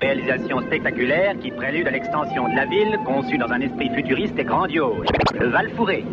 [0.00, 4.44] Réalisation spectaculaire qui prélude à l'extension de la ville, conçue dans un esprit futuriste et
[4.44, 5.06] grandiose.
[5.38, 6.06] Le Val-Fouré.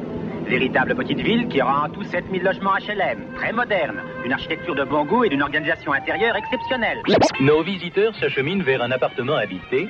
[0.46, 4.84] Véritable petite ville qui aura en tout 7000 logements HLM, très moderne, une architecture de
[4.84, 7.02] bon goût et d'une organisation intérieure exceptionnelle.
[7.40, 9.88] Nos visiteurs s'acheminent vers un appartement habité.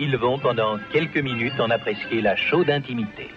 [0.00, 3.28] Ils vont pendant quelques minutes en apprécier la chaude intimité.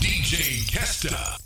[0.00, 1.38] DJ Kesta.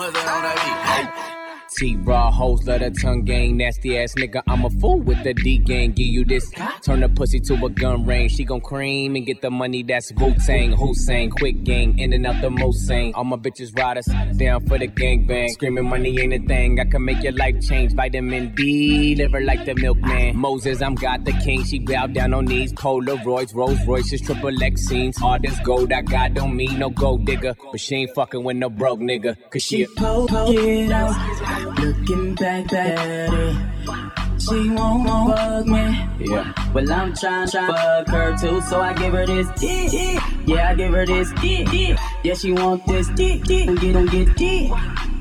[0.00, 1.37] Annie, are you okay?
[1.76, 4.42] T raw hoes let her tongue gang, nasty ass nigga.
[4.48, 5.92] I'm a fool with the D gang.
[5.92, 6.50] Give you this,
[6.82, 8.32] turn the pussy to a gun range.
[8.32, 12.26] She gon' cream and get the money that's Wu Tang, Hussein, quick gang, in and
[12.26, 13.12] out the most sane.
[13.14, 15.50] All my bitches riders down for the gang bang.
[15.50, 16.80] Screaming money ain't a thing.
[16.80, 17.92] I can make your life change.
[17.92, 20.36] Vitamin D, liver like the milkman.
[20.36, 21.64] Moses, I'm God the king.
[21.64, 22.72] She bow down on knees.
[22.72, 25.20] Polaroids, Rolls Royces, triple X scenes.
[25.22, 28.56] All this gold I got don't mean no gold digger, but she ain't fucking with
[28.56, 29.36] no broke nigga.
[29.50, 31.57] Cause she a poke it out.
[31.58, 32.98] Looking back at
[33.32, 34.40] it.
[34.40, 36.08] She won't, won't fuck me.
[36.20, 36.72] Yeah.
[36.72, 40.22] Well, I'm trying to fuck her too, so I give her this dick.
[40.46, 41.98] Yeah, I give her this dick.
[42.22, 43.44] Yeah, she want this dick.
[43.44, 44.72] Don't get, don't get dick.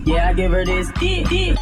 [0.05, 1.58] Yeah, I give her this dick.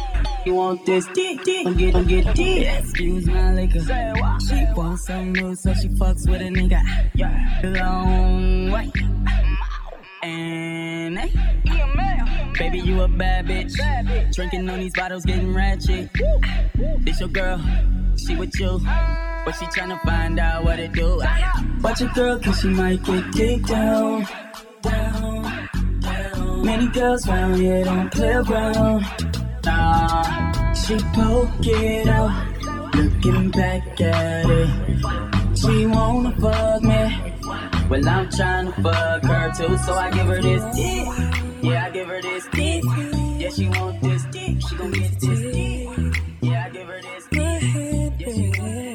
[0.46, 2.68] You want this dick, dick, don't get, don't get dick.
[2.78, 3.80] Excuse my liquor.
[3.80, 6.80] She wants some new, so she fucks with a nigga.
[7.14, 7.60] Yeah.
[7.64, 8.92] Long way.
[8.94, 10.28] Mm-hmm.
[10.28, 11.32] And hey,
[12.58, 13.74] baby, you a bad bitch.
[14.34, 16.10] Drinking on these bottles, getting ratchet.
[17.00, 17.60] This your girl,
[18.16, 18.80] she with you.
[19.44, 21.22] But she tryna find out what it do.
[21.82, 24.26] Watch your girl, cause she might get kicked down.
[24.82, 25.68] Down,
[26.00, 26.64] down.
[26.64, 29.04] Many girls round here don't play around.
[29.64, 32.94] Nah, she poke it out.
[32.94, 35.58] Looking back at it.
[35.58, 37.32] She wanna fuck me.
[37.88, 41.45] Well, I'm trying to fuck her too, so I give her this dick.
[41.62, 42.82] Yeah, I give her this dick.
[43.38, 44.60] Yeah, she want this dick.
[44.68, 45.88] She gon' get this dick.
[46.42, 47.40] Yeah, I give her this dick.
[47.40, 48.86] Yeah, she gon'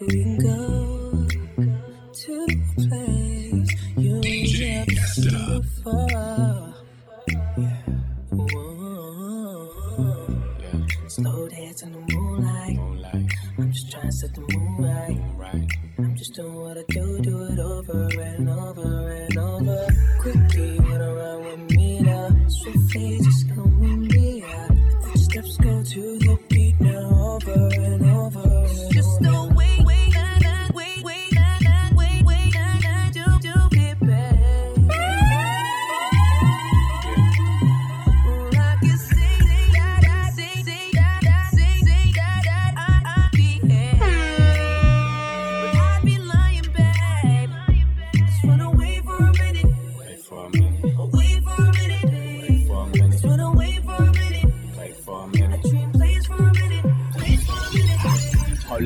[0.00, 1.28] We can go
[2.12, 6.74] to a place you never seen before.
[8.30, 9.70] Whoa.
[11.08, 12.78] Slow dance in the moonlight.
[13.58, 15.20] I'm just trying to set the mood right.
[15.98, 19.31] I'm just doing what I do, do it over and over and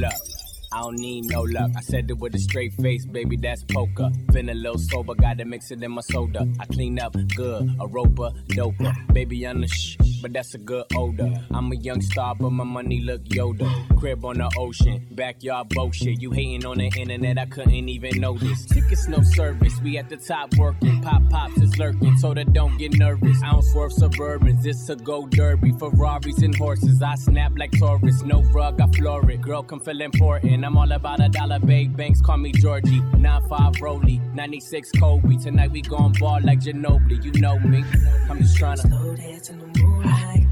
[0.01, 0.35] minute.
[0.76, 1.70] I don't need no luck.
[1.75, 4.10] I said it with a straight face, baby, that's poker.
[4.31, 6.47] Been a little sober, gotta mix it in my soda.
[6.60, 9.15] I clean up good, a roper, doper.
[9.15, 11.32] Baby, I'm the shh, but that's a good odor.
[11.50, 13.98] I'm a young star, but my money look Yoda.
[13.98, 16.20] Crib on the ocean, backyard bullshit.
[16.20, 18.66] You hating on the internet, I couldn't even notice.
[18.66, 21.00] Tickets, no service, we at the top working.
[21.00, 23.42] Pop pops is lurking, so that don't get nervous.
[23.42, 25.72] I don't swerve suburbans, it's a go derby.
[25.78, 28.20] Ferraris and horses, I snap like Taurus.
[28.25, 29.41] No rug, I floor it.
[29.41, 30.66] Girl, come feel important.
[30.66, 32.99] I'm all about a dollar, big banks, call me Georgie.
[32.99, 35.37] 9-5 Rolly, 96 Kobe.
[35.37, 37.84] Tonight we gon' ball like Ginobili, you know me.
[38.28, 38.78] I'm just tryna.
[38.78, 40.44] Slow dance in the moonlight.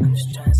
[0.00, 0.54] I'm just trying to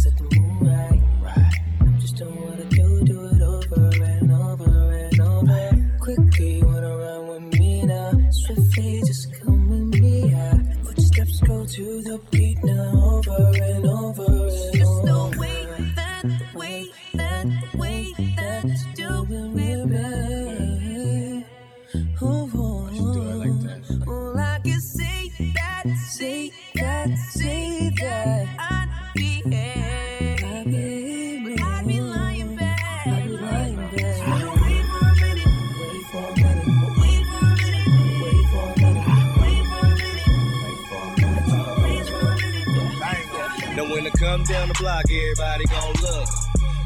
[44.33, 46.29] come down the block, everybody gon' look.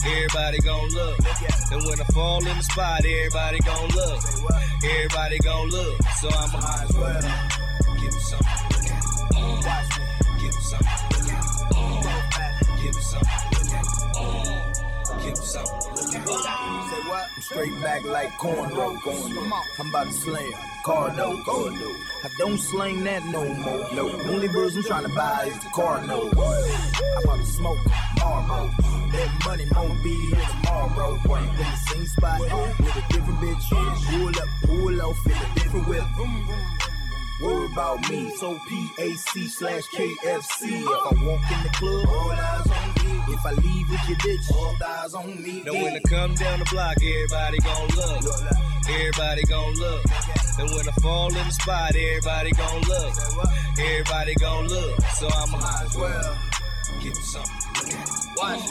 [0.04, 1.18] Everybody gon' look.
[1.70, 4.20] And when I fall in the spot, everybody gon' look.
[4.82, 6.02] Everybody gon' look.
[6.20, 7.22] So I'ma might as well
[8.02, 9.04] give me something to look at.
[9.36, 9.62] Uh,
[10.40, 11.34] give me something to.
[11.76, 12.02] Uh,
[12.82, 13.78] give me something to.
[14.18, 15.95] Uh, give me something.
[16.24, 17.26] Say what?
[17.40, 18.96] straight back like cornrow.
[19.78, 20.52] I'm about to slam.
[20.84, 21.96] Cardo, Cardo.
[22.24, 23.86] I don't slang that no more.
[23.92, 26.32] No, only birds I'm trying to buy is the Cardinals.
[26.32, 27.78] I'm about to smoke
[28.18, 28.70] Marlboro.
[29.12, 31.18] That money won't be here tomorrow.
[31.24, 31.36] Bro.
[31.36, 33.68] In the same spot uh, with a different bitch.
[34.10, 36.85] Pull up, pull off in a different whip.
[37.38, 40.80] Worry about me, so PAC slash KFC.
[40.80, 43.34] If I walk in the club, all eyes on me.
[43.34, 45.62] If I leave with your bitch, all eyes on me.
[45.62, 48.24] Now when I come down the block, everybody gon' look.
[48.88, 50.04] Everybody gon' look.
[50.58, 53.14] And when I fall in the spot, everybody gon' look.
[53.78, 55.00] Everybody gon' look.
[55.16, 56.38] So I'ma might as well
[57.02, 58.10] give something to look at.
[58.38, 58.70] Watch.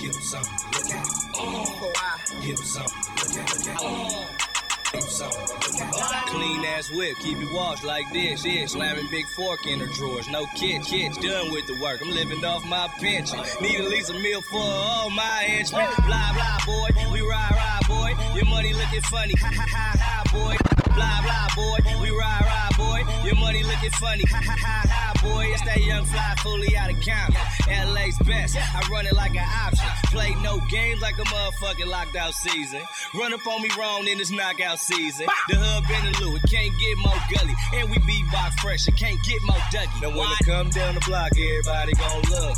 [0.00, 1.06] Give them something to look at.
[1.34, 1.92] Oh.
[2.40, 4.38] Give something to look at.
[4.38, 4.49] Give
[4.90, 8.44] Clean ass whip, keep it washed like this.
[8.44, 10.28] Yeah, slamming big fork in her drawers.
[10.28, 12.00] No kids, kids done with the work.
[12.02, 13.38] I'm living off my pension.
[13.60, 15.86] Need at least a meal for all my henchmen.
[16.06, 18.34] Blah blah boy, we ride ride boy.
[18.34, 19.34] Your money looking funny.
[19.38, 20.56] Ha ha ha ha boy.
[20.94, 23.24] Blah blah boy, we ride ride boy.
[23.24, 24.24] Your money looking funny.
[24.28, 25.46] Ha ha ha ha boy.
[25.52, 27.94] It's that young fly fully out of Compton.
[27.94, 28.56] LA's best.
[28.56, 29.86] I run it like an option.
[30.06, 32.82] Play no games like a motherfucking locked out season.
[33.14, 35.26] Run up on me wrong in this knockout season.
[35.48, 37.54] The hub and the it can't get more gully.
[37.76, 40.00] And we beatbox fresh, it can't get more Dougie.
[40.02, 42.56] Now when I come down the block, everybody gon' look.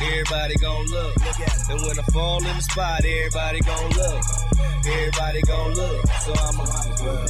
[0.00, 1.14] Everybody gon' look.
[1.68, 4.22] And when I fall in the spot, everybody gon' look.
[4.86, 6.06] Everybody gon' look.
[6.24, 7.26] So I'ma might as well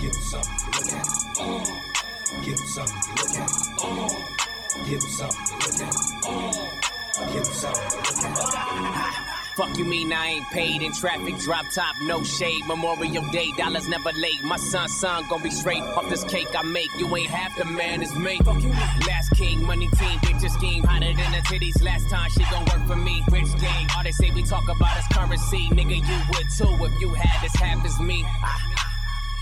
[0.00, 1.06] give them something to look at.
[1.38, 1.64] Oh.
[2.42, 3.50] Give them something to look at.
[3.78, 4.24] Oh.
[4.86, 5.94] Give them something to look at.
[6.24, 6.80] Oh.
[7.32, 9.33] Give them something to look at.
[9.56, 12.66] Fuck you mean I ain't paid in traffic, drop top, no shade.
[12.66, 14.42] Memorial Day, dollars never late.
[14.42, 16.90] My son, son, gon' be straight off this cake I make.
[16.98, 18.40] You ain't half the man as me.
[19.06, 21.80] Last king, money team, picture scheme, hotter than the titties.
[21.82, 23.22] Last time she gon' work for me.
[23.30, 25.68] Rich gang, all they say we talk about is currency.
[25.70, 28.24] Nigga, you would too if you had as half as me.
[28.26, 28.93] Ah.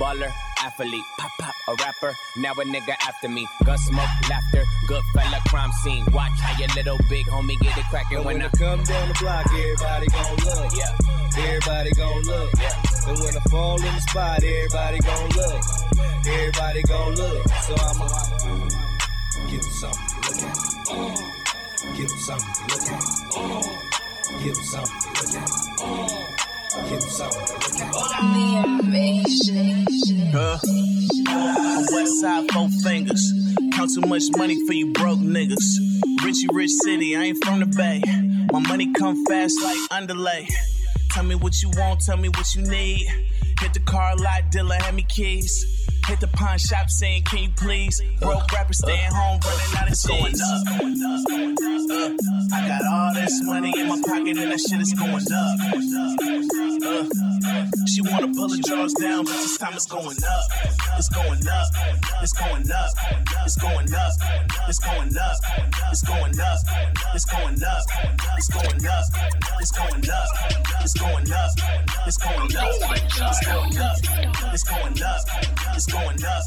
[0.02, 2.12] Baller, athlete, pop pop, a rapper.
[2.36, 3.46] Now a nigga after me.
[3.64, 6.04] Gun smoke, laughter, good fella, crime scene.
[6.12, 9.14] Watch how your little big homie get it crackin' when when I come down the
[9.20, 10.72] block, everybody gon' look.
[10.74, 11.44] Yeah.
[11.44, 12.50] Everybody gon' look.
[12.58, 13.10] Yeah.
[13.10, 15.62] And when I fall in the spot, everybody gon' look.
[16.26, 17.48] Everybody gon' look.
[17.62, 18.08] So I'ma
[19.48, 21.96] give them something to look at.
[21.96, 24.42] Give them something to look at.
[24.42, 26.41] Give them something to look at.
[26.74, 27.92] Give them something to look at.
[30.32, 30.58] Huh?
[31.92, 33.32] West Side Four Fingers.
[33.74, 35.78] Count too much money for you broke niggas.
[36.24, 38.00] Richie Rich City, I ain't from the Bay.
[38.52, 40.48] My money come fast like underlay.
[41.10, 43.06] Tell me what you want, tell me what you need.
[43.60, 45.66] Hit the car lot, dealer, hand me keys.
[46.06, 48.00] Hit the pawn shop saying, can you please?
[48.20, 50.40] Broke rapper staying home, running out of cheese.
[53.52, 55.60] Uh, money in my pocket and that shit is going up.
[56.82, 60.44] Uh, she wanna pull the drawers down, but this time it's going up.
[60.96, 61.68] It's going up.
[62.22, 62.90] It's going up.
[63.44, 64.12] It's going up.
[64.68, 65.38] It's going up.
[65.92, 66.58] It's going up.
[67.14, 67.84] It's going up.
[68.32, 69.04] It's going up.
[69.60, 70.30] It's going up.
[70.80, 71.52] It's going up.
[72.06, 72.72] It's going up.
[73.20, 73.96] It's going up.
[74.52, 75.51] It's going up.
[75.74, 76.42] It's going up.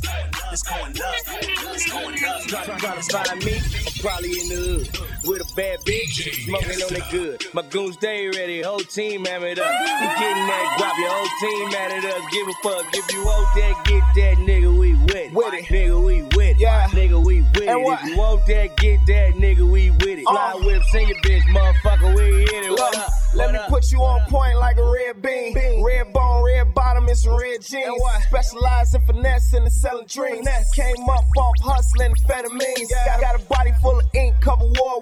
[0.51, 1.15] It's going up.
[1.41, 2.41] It's going up.
[2.43, 3.59] Try, try to find me,
[4.01, 7.43] probably in the hood with a bad bitch, smoking on it good.
[7.53, 9.65] My goons stay ready, whole team hammered up.
[9.67, 12.21] You getting that guap, your whole team mad at us.
[12.31, 15.33] Give a fuck if you want that, get that nigga, we with it.
[15.33, 15.65] With it.
[15.65, 16.59] nigga, we with it.
[16.59, 16.87] Yeah.
[16.89, 17.67] nigga, we with it.
[17.69, 20.23] If you want that, get that nigga, we with it.
[20.25, 20.65] Fly Uh.
[20.65, 22.71] whips in your bitch, motherfucker, we hit it.
[22.71, 23.09] What up?
[23.35, 25.83] Let me put you on point like a red bean.
[25.83, 28.01] Red bone, red bottom, and some red jeans.
[28.27, 30.47] Specialize in finesse and selling dreams.
[30.73, 32.89] Came up off hustling amphetamines.
[33.05, 34.95] Got, got a body full of ink, cover war.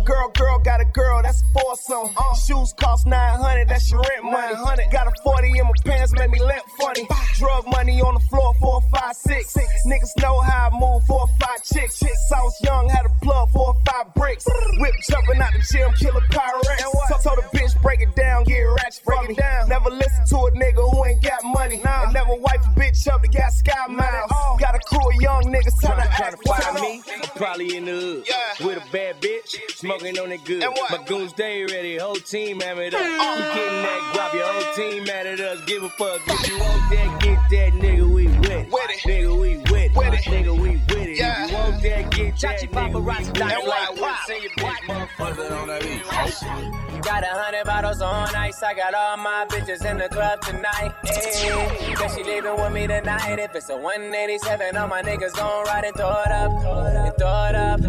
[0.00, 2.14] A girl, girl, got a girl, that's a foursome.
[2.46, 4.84] Shoes cost 900, that's your rent money.
[4.90, 7.06] Got a 40 in my pants, make me limp funny.
[7.38, 9.54] Drug money on the floor, four, five, six.
[9.86, 11.98] Niggas know how I move, four, five chicks.
[11.98, 14.46] Since I was young, had a plug, four, five bricks.
[14.78, 16.78] Whip jumping out the gym, kill a Pyrex.
[17.08, 19.68] So told the bitch, break it down, get ratchet, break it down.
[19.68, 21.80] Never listen to a nigga who ain't got money.
[21.84, 24.30] And never wife a bitch up, they got sky miles.
[24.60, 27.92] Got a crew of young niggas trying to act find me, I'm probably in the
[27.92, 28.66] hood Yeah.
[28.66, 30.64] with a bad bitch, smoking on it good.
[30.90, 33.00] My goons stay ready, whole team hammered up.
[33.02, 33.42] Hmm.
[33.42, 35.60] You getting that guap, your team mad at us.
[35.66, 38.70] Give a fuck if you want that, get that nigga, we with it.
[38.70, 39.00] With it.
[39.08, 39.94] Nigga, we with it.
[39.96, 40.20] With it.
[40.24, 41.16] Nigga, we with it.
[41.18, 41.44] Yeah.
[41.44, 43.28] If you want that, get that nigga, we with it.
[43.40, 44.18] And like why pop.
[44.26, 47.02] send your bitch, motherfucker?
[47.02, 48.62] Got a hundred bottles on ice.
[48.62, 50.92] I got all my bitches in the club tonight.
[51.04, 53.38] Ayy, Guess she leaving with me tonight.
[53.38, 56.50] If it's a 187, all my niggas gon' ride and throw it up.
[56.52, 57.80] And throw it up.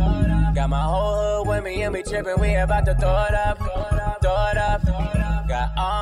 [0.56, 2.40] Got my whole hood with me and we trippin'.
[2.40, 3.58] We about to throw it up.
[4.22, 4.86] Throw it up.
[4.86, 5.23] Got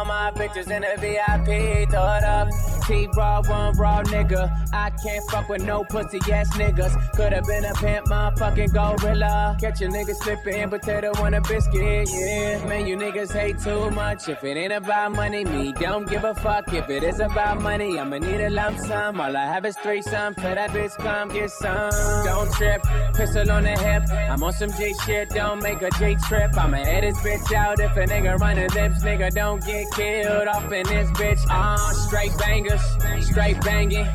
[0.02, 2.81] All my bitches in the VIP, throw it up.
[2.92, 4.52] T raw, one raw nigga.
[4.74, 6.94] I can't fuck with no pussy ass niggas.
[7.14, 9.56] Could've been a pimp, motherfucking gorilla.
[9.62, 12.66] Catch a nigga slipping, potato on a biscuit, yeah.
[12.66, 14.28] Man, you niggas hate too much.
[14.28, 16.74] If it ain't about money, me don't give a fuck.
[16.74, 19.22] If it is about money, I'ma need a lump sum.
[19.22, 20.34] All I have is three some.
[20.34, 21.92] For that bitch, come get some.
[22.26, 22.84] Don't trip,
[23.14, 24.04] pistol on the hip.
[24.12, 26.58] I'm on some J shit, don't make a J trip.
[26.58, 29.02] I'ma head this bitch out if a nigga running lips.
[29.02, 31.40] Nigga, don't get killed off in this bitch.
[31.50, 32.81] Ah, straight bangers,
[33.22, 34.08] straight banging.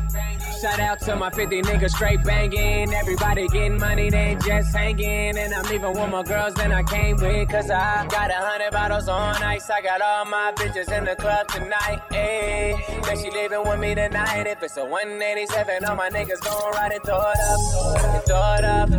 [0.61, 2.91] Shout out to my 50 niggas straight banging.
[2.93, 5.37] Everybody getting money, they just hanging.
[5.37, 7.49] And I'm leaving with more girls than I came with.
[7.49, 9.69] Cause I got a hundred bottles on ice.
[9.69, 12.01] I got all my bitches in the club tonight.
[12.11, 12.27] Eh.
[12.37, 14.47] Ayy, then she leaving with me tonight.
[14.47, 18.25] If it's a 187, all my niggas gon' ride and throw it up.
[18.25, 18.89] Throw it up.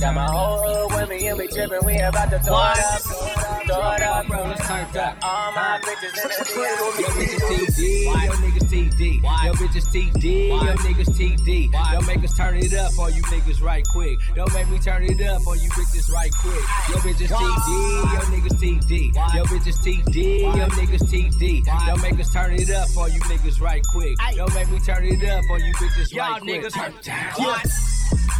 [0.00, 1.84] Got my whole hood with me and we trippin'.
[1.84, 3.00] We about to throw it up.
[3.66, 4.26] Throw it up.
[4.26, 5.16] Bro, let's turn up.
[5.22, 10.74] All my bitches in the Yo, bitches TD, yo niggas TD, yo bitches TD, yo
[10.74, 11.72] niggas TD.
[11.92, 14.18] Don't make us turn it up on you niggas right quick.
[14.34, 16.64] Don't make me turn it up on you bitches right quick.
[16.88, 21.86] Yo bitches TD, yo niggas TD, yo bitches TD, yo niggas TD.
[21.86, 24.16] Don't make us turn it up on you niggas right quick.
[24.36, 26.62] Don't make me turn it up on you bitches right quick.
[26.62, 27.34] Y'all niggas turn down.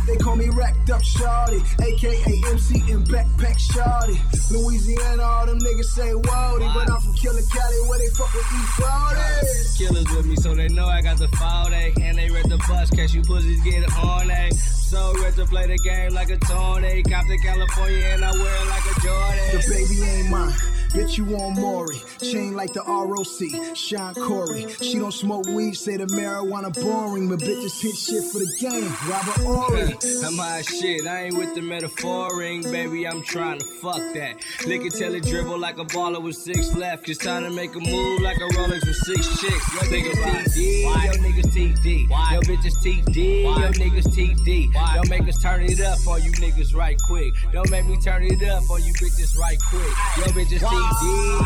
[0.06, 4.16] They call me racked up shawty, aka MC and backpack shawty.
[4.50, 8.44] Louisiana, all them niggas say wody, but I'm from Killer Cali where they fuck with
[8.44, 9.78] E40.
[9.78, 12.02] Killers with me, so they know I got the 40.
[12.02, 14.52] And they read the bus, catch you pussies get on a.
[14.52, 17.02] So ready to play the game like a Tony.
[17.02, 19.44] Cop to California and I wear it like a Jordan.
[19.52, 20.74] The baby ain't mine.
[20.95, 22.01] Bitch, you on Maury.
[22.21, 23.77] Chain like the ROC.
[23.77, 24.67] Shawn Corey.
[24.81, 27.29] She don't smoke weed, say the marijuana boring.
[27.29, 28.95] But bitches hit shit for the game.
[29.11, 29.91] Robert Horry.
[30.25, 33.09] I'm high shit, I ain't with the metaphoring, baby.
[33.09, 34.37] I'm trying to fuck that.
[34.67, 37.07] Lick it till it dribble like a baller with six left.
[37.07, 39.75] Just time to make a move like a Rolex with six chicks.
[39.75, 42.35] Yo niggas TD, yo niggas TD, Why?
[42.35, 44.73] yo bitches TD, yo niggas TD.
[44.95, 47.35] Don't make us turn it up on you niggas right quick.
[47.53, 49.83] Don't make me turn it up on you bitches right quick.
[50.19, 50.84] Yo bitches TD,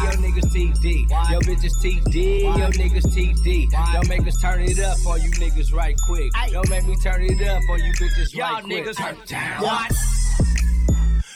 [0.04, 3.70] yo niggas TD, yo bitches TD, yo niggas TD.
[3.92, 6.32] Don't make us turn it up on you niggas right quick.
[6.50, 8.86] Don't make me turn it up on you bitches right quick.
[8.86, 9.62] Y'all niggas turn down.
[9.62, 9.92] What?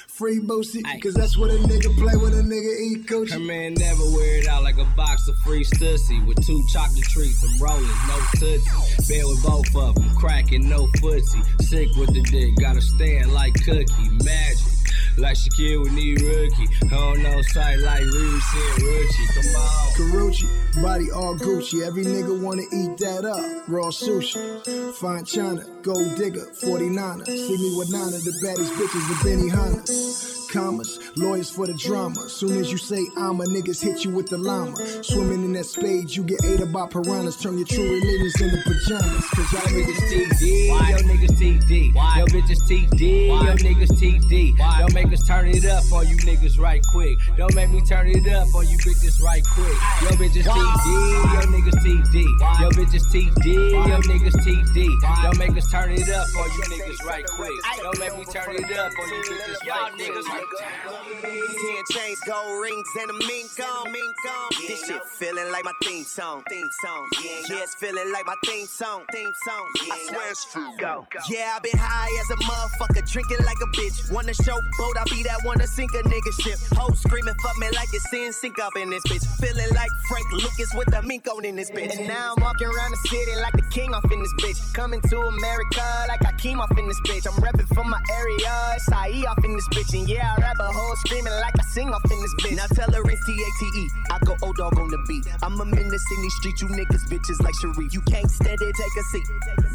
[0.09, 3.32] Free Boosie, cause that's what a nigga play when a nigga eat coach.
[3.32, 7.02] Her man never wear it out like a box of free stussy with two chocolate
[7.04, 7.42] treats.
[7.42, 9.09] I'm rolling, no tootsie.
[9.09, 11.62] Bed with both of them, cracking, no footsie.
[11.62, 14.11] Sick with the dick, gotta stand like cookie.
[14.23, 14.71] Magic.
[15.19, 16.69] Like Shaquille with knee rookie.
[16.88, 19.35] Hold no sight like Reese and Rucci.
[19.35, 19.83] Come on.
[19.92, 21.87] Karuchi, body all Gucci.
[21.87, 23.69] Every nigga wanna eat that up.
[23.69, 27.26] Raw sushi, fine china, gold digger, 49er.
[27.26, 30.33] See me with nine of the baddest bitches with Benihana.
[30.52, 32.14] Commas, lawyers for the drama.
[32.28, 34.76] Soon as you say I'm a niggas hit you with the llama.
[35.02, 37.40] Swimming in that spade, you get ate about piranhas.
[37.40, 39.25] Turn your true religions into pajamas.
[39.31, 44.59] Cause y'all niggas TD, yo niggas TD, yo bitches TD, yo niggas TD.
[44.78, 47.18] Don't make us turn it up on you niggas right quick.
[47.37, 49.76] Don't make me turn it up on you bitches right quick.
[50.02, 52.25] Yo bitches TD, yo niggas TD,
[52.61, 55.23] yo bitches TD, yo niggas TD.
[55.23, 57.50] Don't make us turn it up on you niggas right quick.
[57.82, 61.23] Don't make me turn it up on you bitches right quick.
[61.23, 64.50] Ten chains, gold rings, and a mink on, mink on.
[64.66, 67.09] This shit feeling like my theme song, theme song.
[67.23, 69.66] Yeah, it's feeling like my theme song, theme song.
[69.90, 70.68] I swear it's true.
[70.78, 71.06] Go.
[71.28, 74.12] Yeah, I've been high as a motherfucker, drinking like a bitch.
[74.12, 74.59] Wanna show
[74.92, 76.58] boat, I'll be that one to sink a nigga ship.
[76.76, 79.25] Hoes screaming, fuck me like it's sin, sink up in this bitch.
[79.40, 81.96] Feeling like Frank Lucas with the mink on in this bitch.
[81.99, 84.75] And now I'm walking around the city like the king off in this bitch.
[84.75, 87.26] Coming to America like I came off in this bitch.
[87.26, 89.99] I'm repping from my area, it's IE off in this bitch.
[89.99, 92.56] And yeah, I rap a hoe screaming like I sing off in this bitch.
[92.56, 93.88] Now tell her it's T-A-T-E.
[94.11, 95.26] I go old dog on the beat.
[95.42, 97.92] I'm a menace in these streets, you niggas bitches like Sharif.
[97.92, 99.26] You can't stand it, take a seat.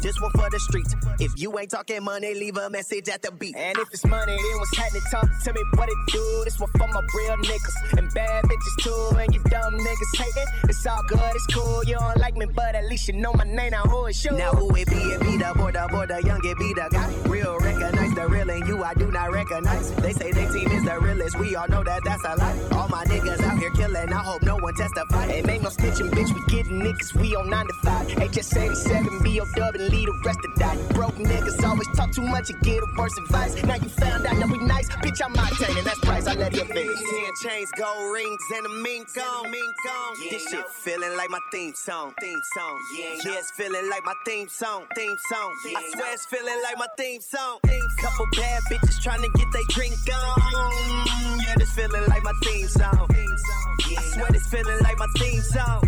[0.02, 0.94] This one for the streets.
[1.18, 3.56] If you ain't talking money, leave a message at the beat.
[3.56, 5.02] And if it's money, then what's happening?
[5.10, 6.42] Talk to me what it do.
[6.44, 7.98] This one for my real niggas.
[7.98, 9.16] And bad bitches too.
[9.18, 10.48] And you dumb niggas hating.
[10.68, 11.82] It's all good, it's cool.
[11.84, 13.70] You don't like me, but at least you know my name.
[13.70, 14.32] Now who is you?
[14.32, 14.96] Now who it be?
[14.96, 17.08] It be the boy, the boy, the young, it be the guy.
[17.28, 19.90] Real recognize the real and you I do not recognize.
[19.96, 21.38] They say they team is the realest.
[21.38, 22.58] We all know that that's a lie.
[22.72, 24.12] All my niggas out here killing.
[24.12, 25.26] I hope no one testify.
[25.26, 26.34] Ain't make no snitching, bitch.
[26.34, 27.14] We getting niggas.
[27.14, 28.06] We on 9 to 5.
[28.08, 30.76] HS87, BOW, and lead the rest die.
[30.94, 33.62] Broke niggas always talk too much and get worse advice.
[33.62, 36.26] Now you found out that we nice, bitch, I'm Octane, and that's price.
[36.26, 36.98] I let him finish.
[36.98, 40.14] Ten chains, gold rings, and a mink on, mink on.
[40.30, 42.78] This shit feeling like my theme song, theme song.
[42.96, 45.50] Yeah, it's feeling like my theme song, theme song.
[45.76, 47.58] I swear it's feeling like my theme song.
[47.98, 51.06] Couple bad bitches trying to get they drink on.
[51.40, 53.08] Yeah, this feeling like my theme song.
[53.10, 55.82] I swear this feeling like my theme song.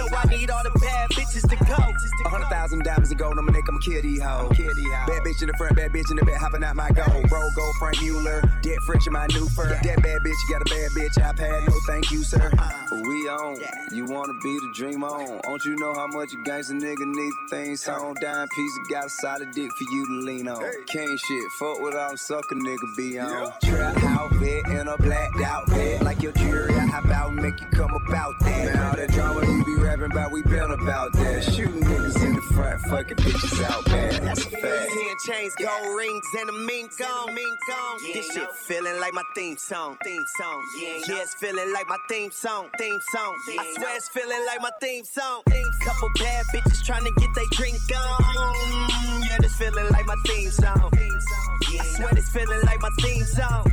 [0.00, 1.76] So I need all the bad bitches to go.
[2.24, 4.48] A hundred thousand diamonds of gold, I'm a nigga, I'm a kitty hoe.
[4.48, 7.28] Bad bitch in the front, bad bitch in the back, hopping out my gold.
[7.28, 9.68] Bro, go Franck Muller, dead French in my new fur.
[9.68, 12.50] That bad bitch, you got a bad bitch, I iPad, no thank you, sir.
[12.58, 13.02] Uh-huh.
[13.02, 13.56] We on,
[13.92, 15.40] you wanna be the dream on.
[15.42, 18.14] Don't you know how much a gangster nigga need things on?
[18.22, 20.64] Dime piece, got a solid dick for you to lean on.
[20.86, 23.52] King shit, fuck what I'm sucker nigga be on.
[23.62, 27.60] Trap outfit in a blacked out bed, like your jury, I hop out and make
[27.60, 28.76] you come about that.
[28.76, 31.42] All that drama you be rapping about, we been about that.
[31.44, 34.24] Shooting niggas in the front, fucking bitches out, man.
[34.24, 34.62] That's a fact.
[34.62, 38.12] Ten chains, gold rings, and a mink on, mink on.
[38.12, 40.62] This shit feeling like my theme song, theme song.
[40.80, 43.34] Yeah, it's feeling like my theme song, theme song.
[43.48, 45.42] I swear it's feeling like my theme song.
[45.84, 48.90] Couple bad bitches trying to get they drink on.
[49.22, 50.90] Yeah, this feeling like my theme song.
[50.92, 53.66] I swear this feeling like my theme song.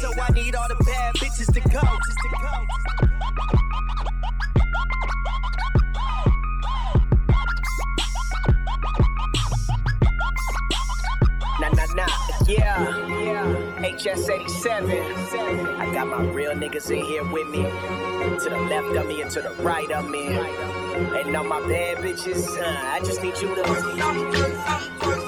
[0.00, 3.13] So I need all the bad bitches to go.
[12.48, 13.44] Nah, yeah.
[13.78, 15.78] HS87.
[15.78, 17.62] I got my real niggas in here with me.
[17.62, 20.26] To the left of me and to the right of me.
[20.26, 23.54] And all my bad bitches, uh, I just need you
[23.96, 25.23] Yo,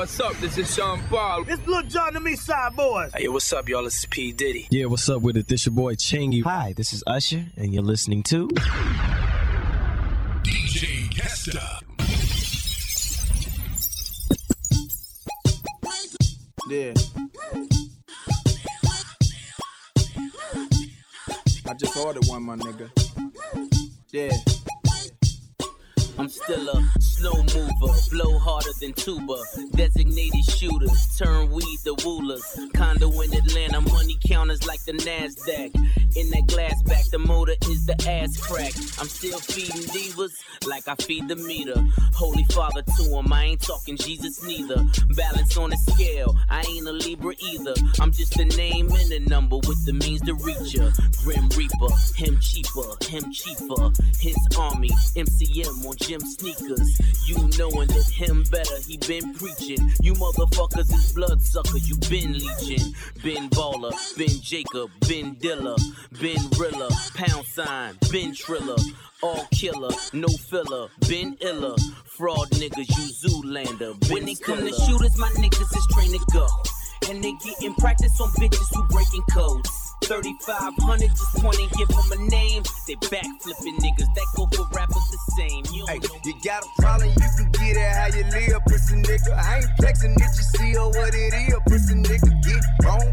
[0.00, 0.32] what's up?
[0.38, 1.44] This is Sean Paul.
[1.46, 3.12] It's Lil Jon the Me Side Boys.
[3.14, 3.84] Hey, what's up, y'all?
[3.84, 4.32] This is P.
[4.32, 4.66] Diddy.
[4.70, 5.46] Yeah, what's up with it?
[5.46, 6.42] This your boy Chingy.
[6.42, 8.48] Hi, this is Usher, and you're listening to
[10.42, 11.82] DJ Kesta.
[16.70, 16.94] Yeah.
[21.68, 22.88] I just ordered one, my nigga.
[24.12, 24.59] Yeah.
[26.20, 29.36] I'm still a slow mover, blow harder than tuba.
[29.74, 32.44] Designated shooters, turn weed to woolers.
[32.74, 35.74] Condo in Atlanta, money counters like the NASDAQ.
[36.16, 38.74] In that glass back, the motor is the ass crack.
[38.98, 40.32] I'm still feeding divas
[40.66, 41.82] like I feed the meter.
[42.14, 44.84] Holy Father to him, I ain't talking Jesus neither.
[45.16, 47.74] Balance on a scale, I ain't a Libra either.
[47.98, 50.90] I'm just a name and a number with the means to reach ya.
[51.22, 53.90] Grim Reaper, him cheaper, him cheaper.
[54.18, 57.00] His army, MCM on gym sneakers.
[57.26, 59.92] You knowing him better, he been preaching.
[60.02, 62.92] You motherfuckers is blood suckers, you been leeching.
[63.22, 65.78] Ben Baller, Ben Jacob, Ben Dilla,
[66.20, 68.76] Ben Rilla, Pound Sign, Ben Triller.
[69.22, 71.76] All killer, no filler, been iller.
[72.06, 74.10] Fraud niggas, you Zoolander.
[74.10, 76.48] When they come to shooters, my niggas is trained to go.
[77.08, 79.89] And they getting practice on bitches who breaking codes.
[80.10, 82.64] 3500 just point and give them a name.
[82.88, 85.62] They backflipping niggas that go for rappers the same.
[85.72, 89.30] You Hey, you got a problem, you can get it how you live, pussy nigga.
[89.38, 92.42] I ain't flexing it, you see or what it is, pussy nigga.
[92.42, 93.06] Get wrong,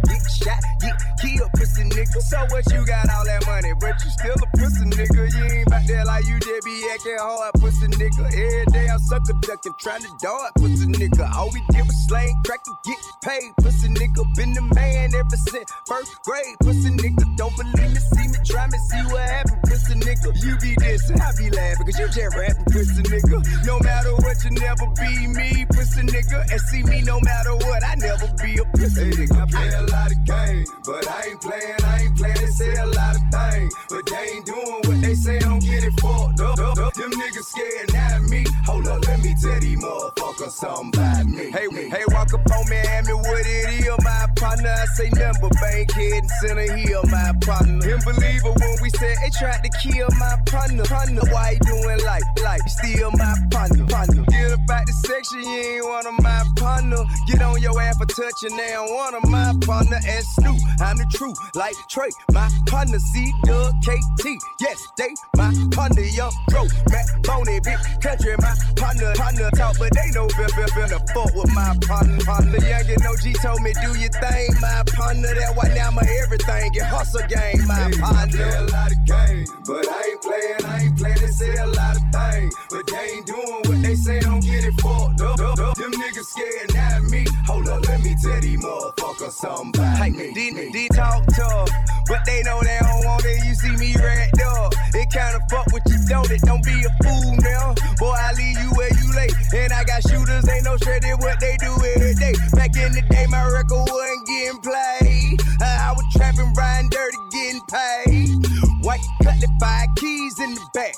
[0.43, 2.19] shot, get killed, pussy nigga.
[2.21, 5.21] So what you got all that money, but you still a pussy nigga.
[5.33, 8.25] You ain't back there like you just be acting hard, pussy nigga.
[8.25, 11.25] Every day I'm sucker ducking, trying to dart, pussy nigga.
[11.35, 14.21] All we did was slang, crack and get paid, pussy nigga.
[14.35, 17.25] Been the man ever since first grade, pussy nigga.
[17.37, 20.29] Don't believe me, see me, try me, see what happened, pussy nigga.
[20.43, 23.37] You be dissing, I be laughing, cause you just rapping, pussy nigga.
[23.65, 26.39] No matter what, you never be me, pussy nigga.
[26.51, 29.37] And see me no matter what, I never be a pussy nigga.
[29.37, 30.36] I play a lot of games,
[30.85, 32.35] but I ain't playing, I ain't playing.
[32.35, 35.39] They say a lot of things, but they ain't doing what they say.
[35.39, 36.59] Don't get it fucked up.
[36.59, 36.93] up, up.
[36.93, 38.45] Them niggas scared of me.
[38.65, 41.51] Hold up, let me tell these motherfuckers something about me.
[41.51, 44.69] Hey, hey, walk up on me, hand me what it is, my partner.
[44.69, 47.83] I say nothing but bankhead and Center Hill, my partner.
[47.83, 50.83] Him believer when we said they tried to kill my partner.
[50.85, 51.21] partner.
[51.31, 54.23] Why you doing like, like, still my partner, partner.
[54.29, 57.03] Get about the section, you ain't one of my partner.
[57.27, 59.99] Get on your ass for touching, they don't one of my partner.
[60.17, 62.97] And Snoop, I'm the truth, like Trey, my partner.
[62.97, 64.25] C Doug KT,
[64.59, 69.93] yes, They my partner, young bro, Matt Boney, big country, my partner, partner talk, but
[69.93, 70.49] they know feel
[70.89, 72.57] the fuck with my partner, partner.
[72.65, 75.37] Young and OG told me do your thing, my partner.
[75.37, 78.41] That why now my everything get hustle game, my partner.
[78.41, 81.21] Play a lot of games, but I ain't playing, I ain't playing.
[81.21, 84.19] They say a lot of things, but they ain't doing what they say.
[84.21, 85.39] Don't get it fucked up.
[85.39, 85.77] up, up.
[85.77, 87.21] Them niggas scared, not me.
[87.45, 89.77] Hold up, let me tell these motherfuckers something
[90.13, 90.31] me.
[90.33, 91.69] they, they talk tough,
[92.07, 93.43] but they know they don't want it.
[93.45, 94.73] You see me racked up.
[94.93, 96.41] It kinda fuck with you, don't it?
[96.41, 97.73] Don't be a fool now.
[97.99, 99.29] Boy, I leave you where you lay.
[99.55, 102.33] And I got shooters, ain't no shredded what they do every day.
[102.53, 105.41] Back in the day, my record wasn't getting played.
[105.61, 108.85] Uh, I was trapping, riding dirty, getting paid.
[108.85, 110.95] White cutlet, five keys in the back.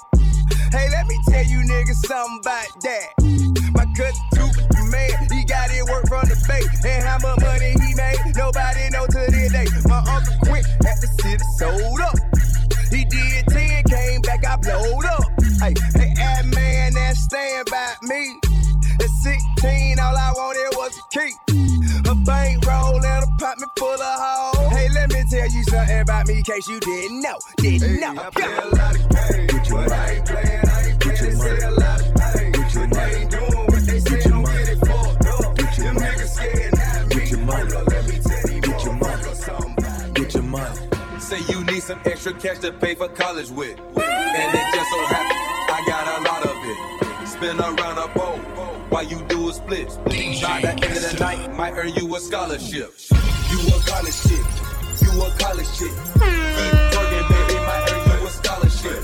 [0.72, 3.10] Hey, let me tell you niggas something about that.
[3.74, 4.50] My cut too
[4.90, 6.66] man, he got it work from the bay.
[6.88, 9.68] And how much money he made, nobody know to this day.
[9.88, 12.18] My uncle quit at the city, sold up.
[12.90, 15.26] He did 10, came back, I blowed up.
[15.62, 18.40] Hey, hey, that man that stand by me.
[19.00, 21.34] At 16, all I wanted was a key.
[22.10, 24.78] A bankroll and a apartment full of hoes.
[24.78, 27.38] Hey, let me tell you something about me in case you didn't know.
[27.58, 28.16] Didn't know.
[28.18, 31.38] I play a lot of games, but I ain't playing, I ain't playing.
[31.38, 31.79] Say
[41.90, 43.80] some extra cash to pay for college with.
[43.80, 45.42] And it just so happens
[45.74, 47.28] I got a lot of it.
[47.28, 48.38] Spin around a bowl
[48.90, 49.88] while you do a split.
[50.06, 52.94] By the end of the night, might earn you a scholarship.
[53.50, 54.46] You a college chick.
[55.02, 55.90] You a college chick.
[56.14, 59.04] Keep twerking, baby, might earn you a scholarship.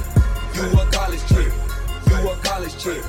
[0.53, 1.53] You a college chick.
[2.05, 3.03] You a college chick.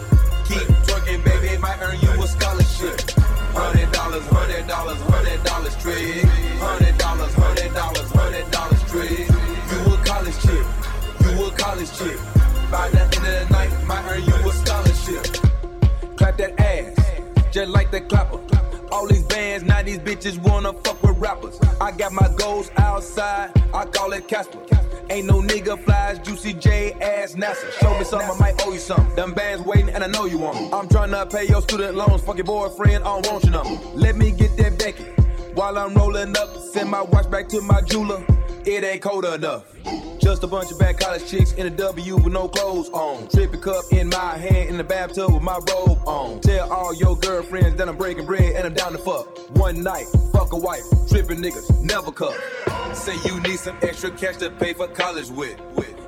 [0.49, 3.11] Keep twerking, baby, might earn you a scholarship.
[3.53, 6.36] Hundred dollars, hundred dollars, hundred dollars trade.
[12.01, 12.19] You chick.
[12.71, 16.17] By the end of the night, might earn you a scholarship.
[16.17, 18.41] Clap that ass, just like the clapper.
[18.91, 21.59] All these bands, now these bitches wanna fuck with rappers.
[21.81, 24.59] I got my goals outside, I call it Casper.
[25.09, 27.71] Ain't no nigga flies, Juicy J ass NASA.
[27.81, 29.15] Show me something, I might owe you something.
[29.15, 30.75] Them bands waiting, and I know you want 'em.
[30.75, 33.79] I'm trying to pay your student loans, fuck your boyfriend, I don't want your number.
[33.95, 35.05] Let me get that Becky.
[35.55, 38.23] While I'm rolling up, send my watch back to my jeweler.
[38.67, 39.63] It ain't cold enough.
[40.19, 43.29] Just a bunch of bad college chicks in a W with no clothes on.
[43.29, 46.41] Trippy cup in my hand in the bathtub with my robe on.
[46.41, 49.39] Tell all your girlfriends that I'm breaking bread and I'm down to fuck.
[49.57, 50.83] One night, fuck a wife.
[51.09, 52.37] Tripping niggas, never cuff.
[52.93, 55.61] Say you need some extra cash to pay for college with.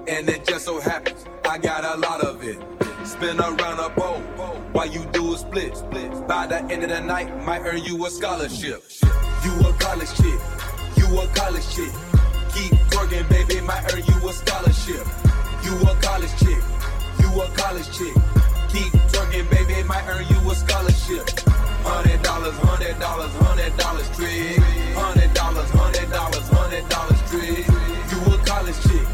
[0.09, 2.59] And it just so happens I got a lot of it.
[3.07, 4.19] Spin around a bowl
[4.73, 5.77] while you do a split.
[5.77, 6.27] split.
[6.27, 8.83] By the end of the night, might earn you a scholarship.
[9.45, 10.41] You a college chick.
[10.97, 12.08] You a college chick.
[12.59, 15.07] Keep twerking, baby, might earn you a scholarship.
[15.63, 16.63] You a college chick.
[17.21, 18.15] You a college chick.
[18.73, 21.31] Keep twerking, baby, might earn you a scholarship.
[21.87, 24.59] Hundred dollars, hundred dollars, hundred dollars trade.
[24.99, 27.65] Hundred dollars, hundred dollars, hundred dollars trade.
[28.11, 29.07] You a college chick.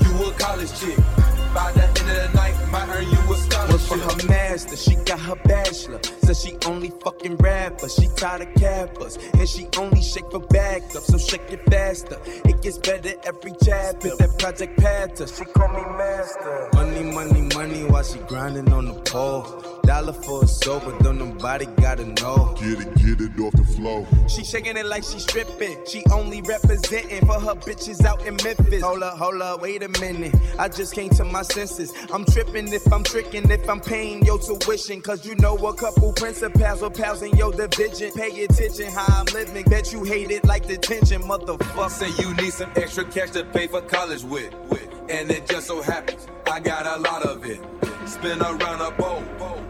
[0.00, 1.35] You a college chick.
[1.56, 3.36] By the end of the night, might earn you a
[3.72, 6.00] Work for her master, she got her bachelor.
[6.22, 9.16] Says she only fucking rappers, she tired of cappers.
[9.32, 12.20] And she only shake for backup, so shake it faster.
[12.44, 14.14] It gets better every chapter.
[14.16, 16.68] That project path her, she call me master.
[16.74, 19.80] Money, money, money, while she grinding on the pole.
[19.86, 22.54] Dollar for a soul, but don't nobody gotta know.
[22.58, 24.04] Get it, get it off the flow.
[24.28, 25.78] She shaking it like she stripping.
[25.86, 28.82] She only representing for her bitches out in Memphis.
[28.82, 30.34] Hold up, hold up, wait a minute.
[30.58, 31.92] I just came to my senses.
[32.12, 35.00] I'm tripping if I'm tricking, if I'm paying your tuition.
[35.00, 38.12] Cause you know a couple principals or pals in your division.
[38.12, 39.64] Pay attention how I'm living.
[39.64, 41.90] Bet you hate it like detention, motherfucker.
[41.90, 44.52] Say you need some extra cash to pay for college with.
[44.68, 44.88] with.
[45.08, 47.60] And it just so happens I got a lot of it.
[48.08, 49.20] Spin around a bowl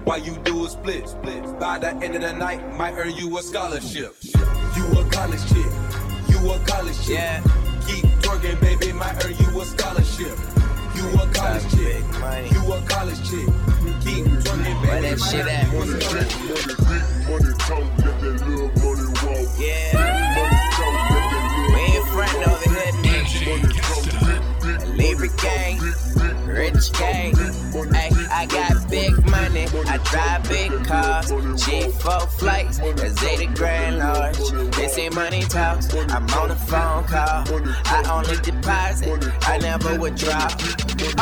[0.04, 1.08] while you do a split.
[1.08, 1.58] split.
[1.58, 4.14] By the end of the night, might earn you a scholarship.
[4.76, 5.66] You a college chick.
[6.28, 7.16] You a college chick.
[7.16, 7.42] Yeah.
[7.86, 10.55] Keep twerking, baby, might earn you a scholarship.
[11.06, 12.02] You a college chick.
[12.52, 13.46] You a college chick.
[14.02, 14.42] Keep mm-hmm.
[14.42, 14.88] twerking, baby.
[14.88, 15.66] Where that shit at?
[15.72, 15.92] Money,
[17.26, 19.46] money talk, let that little money walk.
[19.56, 19.94] Yeah.
[20.34, 23.36] Money talk, let that We ain't frontin' over here, nigga.
[24.96, 25.78] Libra gang,
[26.46, 27.34] rich gang.
[27.94, 31.30] Ay, I got big money, I drive big cars.
[31.30, 34.38] G4 flights, a Zeta Grand Large.
[35.06, 37.44] Say money talks, I'm on a phone call.
[37.86, 40.48] I only deposit, I never withdraw.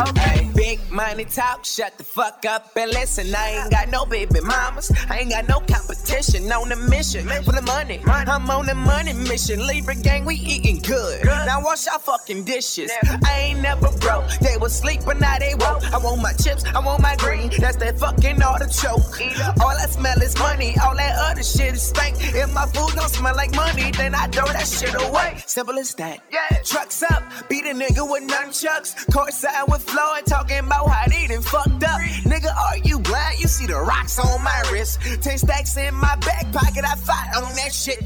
[0.08, 3.34] Okay, big money talk, shut the fuck up and listen.
[3.34, 7.52] I ain't got no baby mamas, I ain't got no competition on the mission for
[7.52, 8.00] the money.
[8.06, 9.66] I'm on the money mission.
[9.66, 11.24] Libra gang, we eating good.
[11.24, 12.90] Now wash our fucking dishes.
[13.26, 14.30] I ain't never broke.
[14.40, 15.84] They was sleep, but now they woke.
[15.92, 17.50] I want my chips, I want my green.
[17.58, 19.20] That's that fucking artichoke.
[19.60, 20.74] All I smell is money.
[20.82, 22.16] All that other shit is stank.
[22.20, 25.42] If my food don't smell like money, then I throw that shit away.
[25.46, 26.20] Simple as that.
[26.30, 26.58] Yeah.
[26.64, 29.06] Trucks up, beat a nigga with nunchucks.
[29.06, 32.00] Courtside with Floyd, talking about how they done fucked up.
[32.24, 33.40] Nigga, are you blind?
[33.40, 35.00] You see the rocks on my wrist.
[35.22, 38.02] Ten stacks in my back pocket, I fight on that shit.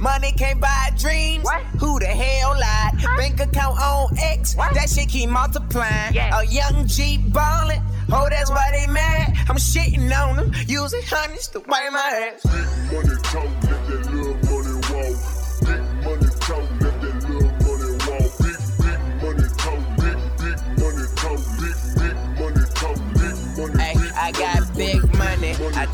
[0.00, 1.46] Money can't buy dreams.
[1.78, 3.18] Who the hell lied?
[3.18, 4.54] Bank account on X.
[4.54, 6.14] That shit keep multiplying.
[6.14, 6.40] Yeah.
[6.40, 7.82] A young G ballin'.
[8.12, 9.36] Oh, that's why they mad.
[9.48, 10.52] I'm shitting on them.
[10.66, 12.44] Using hundreds to wipe my ass.
[12.92, 14.19] Money talk, let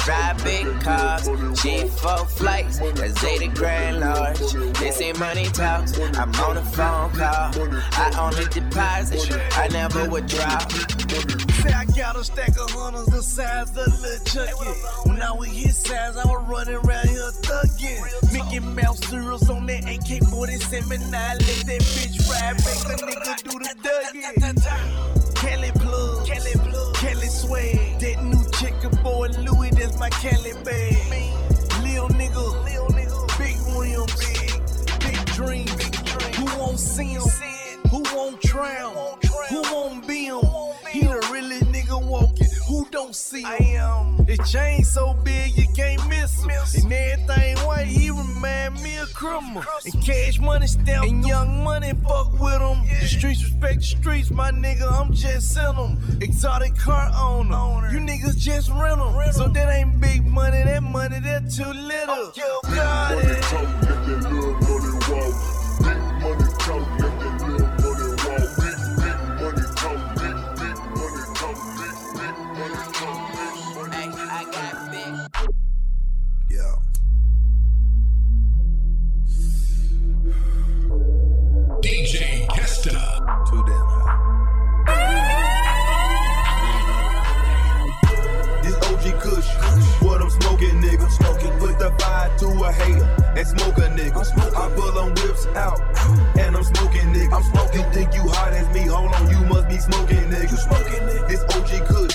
[0.04, 4.52] drive big cars, G4 flights, a Zeta Grand Large.
[4.78, 7.52] They say money talks, I'm on a phone call.
[7.92, 10.58] I only deposit, I never withdraw.
[10.58, 15.08] Say I got a stack of hunters the size of Lil Chuckee.
[15.08, 18.32] When I was his size, I was running around here thuggin'.
[18.32, 21.10] Mickey Mouse cereals on that AK 47.
[21.10, 25.16] Now I let that bitch ride, make a nigga do the duggin'.
[25.36, 27.98] Kelly Plug, Kelly Plug, Kelly Swag.
[28.00, 29.28] That new chicken boy
[29.98, 30.94] My Kelly bag.
[31.82, 34.60] Lil nigga, Lil nigga, big rim, big,
[35.00, 35.68] big dream.
[36.36, 37.22] Who won't see him?
[37.90, 38.94] Who won't drown?
[39.48, 40.40] Who won't be him?
[40.90, 41.25] He the.
[42.68, 44.26] Who don't see him?
[44.26, 46.50] His chain so big you can't miss him.
[46.50, 49.62] And everything white, he remind me of criminal.
[49.84, 52.84] And cash money stamp and young money fuck with him.
[53.00, 54.90] The streets respect the streets, my nigga.
[54.90, 56.18] I'm just in them.
[56.20, 57.88] Exotic car owner.
[57.92, 59.32] You niggas just rent them.
[59.32, 62.32] So that ain't big money, that money that too little.
[62.34, 64.25] You got it.
[92.38, 93.04] To a hater
[93.36, 94.20] and smoke a nigga.
[94.56, 95.80] I pull on whips out
[96.38, 97.32] and I'm smoking, nigga.
[97.32, 97.80] I'm smoking.
[97.80, 98.82] You think you hot as me?
[98.86, 100.50] Hold on, you must be smoking, nigga.
[100.50, 101.28] You smoking, nigga.
[101.28, 102.14] This OG Kush,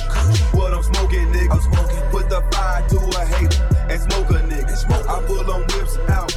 [0.54, 1.52] what I'm smoking, nigga.
[1.52, 4.76] I'm smoking, put the fire to a hater and smoke a nigga.
[4.76, 5.10] Smoke.
[5.10, 6.34] I pull on whips out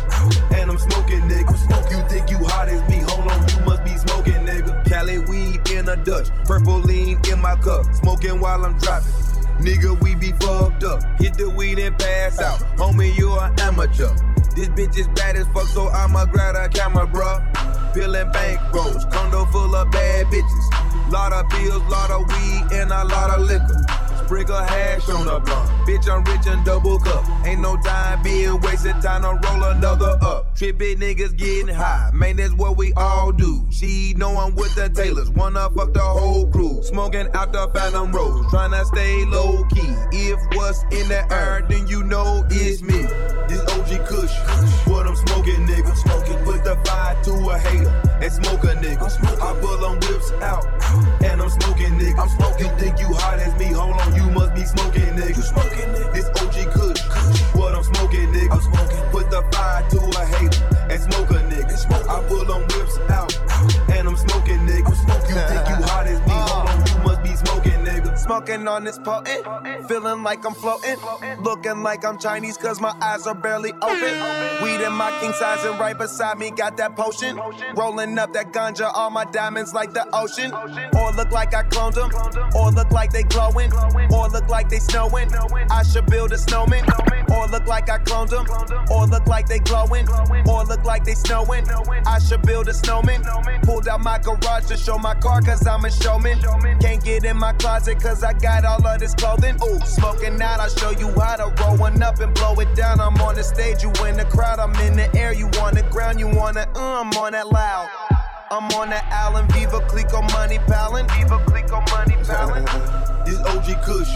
[0.55, 1.53] and I'm smoking, nigga.
[1.91, 2.99] You think you hot as me?
[3.09, 4.85] Hold on, you must be smoking, nigga.
[4.89, 9.24] Cali weed in a Dutch, purple lean in my cup, smoking while I'm driving.
[9.65, 11.03] Nigga, we be fucked up.
[11.19, 12.61] Hit the weed and pass out.
[12.77, 14.15] Homie, you an amateur.
[14.55, 17.41] This bitch is bad as fuck, so I'ma grab a camera, bruh.
[17.95, 21.11] Peeling bank rolls, condo full of bad bitches.
[21.11, 23.84] Lot of bills, lot of weed, and a lot of liquor.
[24.25, 25.69] Sprig of hash on the blunt.
[25.87, 27.29] Bitch, I'm rich and double cup.
[27.45, 30.57] Ain't no time being wasted, time to roll another up.
[30.57, 33.67] Trippy niggas getting high, man, that's what we all do.
[33.71, 36.83] She know I'm with the Taylors, wanna fuck the whole crew.
[36.83, 39.95] Smoking out the Phantom Rose, tryna stay low key.
[40.13, 43.03] If what's in the air, then you know it's me.
[43.47, 44.35] This OG Kush,
[44.87, 45.95] what I'm smoking, nigga.
[45.97, 49.05] Smoking, put the fire to a hater and smoke a nigga.
[49.43, 50.65] I pull on whips out
[51.23, 52.19] and I'm smoking, nigga.
[52.19, 52.71] I'm smoking.
[52.79, 53.67] Think you hot as me?
[53.67, 55.37] Hold on, you must be smoking, nigga.
[55.37, 56.13] You smoking, nigga.
[56.15, 57.01] This OG Kush,
[57.55, 58.53] what I'm smoking, nigga.
[58.53, 59.03] I'm smoking.
[59.11, 61.75] Put the fire to a hater and smoke a nigga.
[62.09, 62.99] I pull on whips
[68.25, 69.45] Smoking on this potent,
[69.87, 70.97] feeling like I'm floating.
[71.43, 74.63] Looking like I'm Chinese cause my eyes are barely open.
[74.63, 77.39] Weed in my king size and right beside me got that potion.
[77.77, 80.53] Rolling up that ganja, all my diamonds like the ocean.
[80.97, 82.11] Or look like I cloned them,
[82.57, 83.71] or look like they glowing,
[84.11, 85.29] or look like they snowing.
[85.71, 86.85] I should build a snowman.
[87.31, 88.47] Or look like I cloned them,
[88.91, 90.09] or look like they glowing,
[90.49, 91.69] or look like they snowing.
[92.07, 93.23] I should build a snowman.
[93.65, 96.41] Pulled out my garage to show my car cause I'm a showman.
[96.81, 99.57] Can't get in my closet cause I got all of this clothing.
[99.65, 103.01] Ooh, smoking out, I'll show you how to roll one up and blow it down.
[103.01, 105.83] I'm on the stage, you in the crowd, I'm in the air, you on the
[105.91, 107.89] ground, you wanna, uh, I'm on that loud.
[108.55, 111.09] I'm on the Allen Viva Clico money pallin.
[111.09, 112.65] Viva Clico money pallin.
[113.25, 114.11] This OG Kush,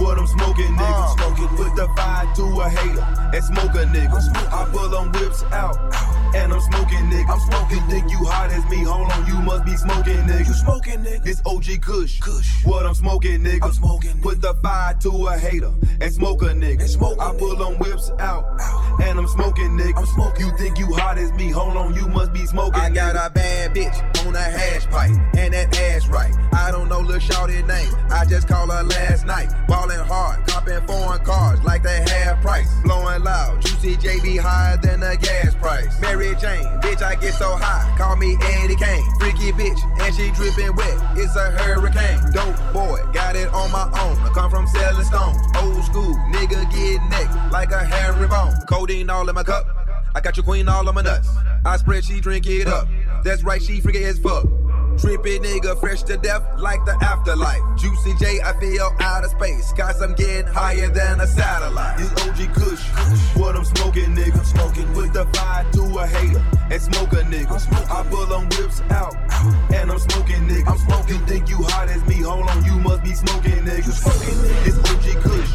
[0.00, 0.80] what I'm smoking, nigga.
[0.80, 1.16] Uh.
[1.16, 4.18] Smoking, put the fire to a hater and smoke a nigga.
[4.52, 5.78] I pull them whips out
[6.34, 7.30] and I'm smoking, nigga.
[7.30, 7.78] I'm smoking.
[7.78, 8.82] You think you hot as me?
[8.82, 10.48] Hold on, you must be smoking, nigga.
[10.48, 11.22] You smoking, nigga?
[11.22, 12.64] This OG Kush, Kush.
[12.64, 13.62] what I'm smoking, nigga.
[13.62, 14.20] I'm smoking.
[14.20, 16.80] Put the fire to a hater and smoke a nigga.
[16.80, 18.44] And smoke I pull them whips out
[19.02, 19.98] and I'm smoking, nigga.
[19.98, 20.46] I'm smoking.
[20.46, 21.50] You think you hot as me?
[21.50, 22.80] Hold on, you must be smoking.
[22.80, 26.34] I got a bad bitch on a hash pipe, and that ass right.
[26.52, 29.50] I don't know Lil Shorty name, I just call her last night.
[29.68, 32.68] Ballin' hard, copping foreign cars like they half price.
[32.82, 36.00] Blowing loud, juicy JB higher than the gas price.
[36.00, 39.04] Mary Jane, bitch, I get so high, call me Eddie Kane.
[39.20, 42.18] Freaky bitch, and she dripping wet, it's a hurricane.
[42.32, 44.18] Dope boy, got it on my own.
[44.18, 48.54] I come from selling stones, old school, nigga get neck like a hairy bone.
[48.66, 49.77] Codeine all in my cup.
[50.14, 51.28] I got your queen all on my nuts.
[51.64, 52.88] I spread, she drink it up.
[53.24, 54.44] That's right, she freaky as fuck.
[54.98, 57.62] Trippy nigga, fresh to death like the afterlife.
[57.76, 59.72] Juicy J, I feel out of space.
[59.72, 61.98] Cause I'm getting higher than a satellite.
[61.98, 62.82] This OG Kush,
[63.36, 64.44] what I'm smoking, nigga.
[64.44, 67.56] Smoking, put the fire to a hater and smoke a nigga.
[67.90, 69.14] I pull them whips out
[69.72, 70.66] and I'm smoking, nigga.
[70.66, 71.14] I'm smoking.
[71.14, 72.16] You think you hot as me?
[72.22, 73.92] Hold on, you must be smoking, nigga.
[73.92, 74.64] Smoking, nigga.
[74.64, 75.50] This OG Kush,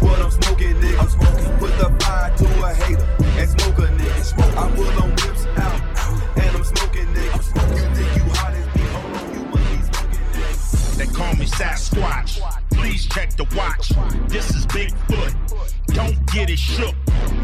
[0.00, 1.00] what I'm smoking, nigga.
[1.00, 4.56] I'm smoking, put the fire to a hater and smoke a nigga.
[4.56, 5.75] I pull them whips out
[11.16, 12.40] call me Sasquatch.
[12.72, 13.88] Please check the watch.
[14.28, 15.34] This is Bigfoot.
[15.94, 16.94] Don't get it shook.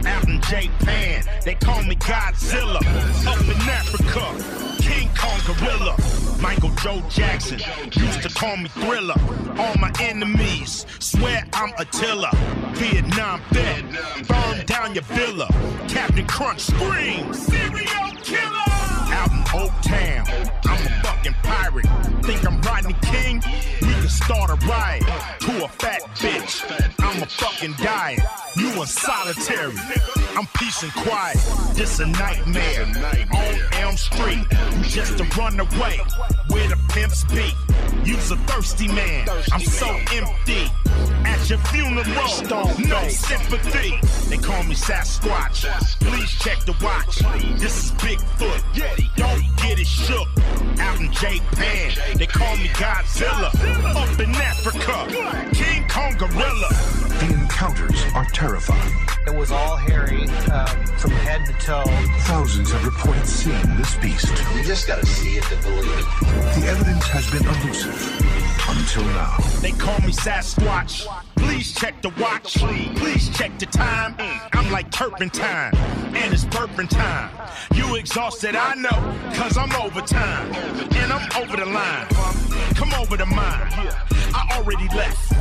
[0.05, 2.83] Out in Japan, they call me Godzilla.
[3.27, 5.97] Up in Africa, King Kong Gorilla.
[6.43, 7.61] Michael Joe Jackson
[7.93, 9.15] used to call me Thriller.
[9.57, 12.31] All my enemies swear I'm Attila.
[12.75, 13.85] Vietnam vet,
[14.29, 15.49] burn down your villa.
[15.89, 18.69] Captain Crunch screams, serial killer.
[19.15, 20.25] Out Oak Town,
[20.65, 21.87] I'm a fucking pirate.
[22.25, 23.43] Think I'm Rodney King?
[23.83, 25.03] We can start a riot
[25.41, 26.65] to a fat bitch.
[27.01, 28.21] I'm a fucking diet.
[28.57, 29.75] You a solitary.
[30.37, 31.37] I'm peace and quiet.
[31.75, 32.87] This a nightmare.
[33.33, 34.47] On Elm Street,
[34.79, 35.99] you just a runaway.
[36.49, 37.53] Where the pimps be.
[38.05, 39.29] You's a thirsty man.
[39.53, 40.71] I'm so empty.
[41.25, 42.05] At your funeral,
[42.49, 43.99] no sympathy.
[44.29, 45.67] They call me Sasquatch.
[46.01, 47.19] Please check the watch.
[47.61, 48.63] This is Bigfoot.
[49.17, 50.29] Don't get it shook.
[50.79, 53.51] Out in Japan, they call me Godzilla.
[53.95, 56.69] Up in Africa, King Kong Gorilla.
[57.21, 58.95] The encounters are terrifying.
[59.27, 60.67] It was all hairy uh,
[60.99, 61.85] from head to toe.
[62.23, 64.29] Thousands have reported seeing this beast.
[64.57, 66.61] You just gotta see it to believe it.
[66.61, 68.33] The evidence has been elusive
[68.69, 69.37] until now.
[69.61, 71.07] They call me Sasquatch.
[71.37, 72.55] Please check the watch.
[72.97, 74.15] Please check the time.
[74.53, 75.75] I'm like turpentine,
[76.15, 77.31] and it's burping time.
[77.75, 78.99] You exhausted, I know,
[79.35, 80.53] cause I'm overtime.
[81.01, 82.07] And I'm over the line.
[82.75, 83.73] Come over to mine.
[84.35, 85.33] I already left.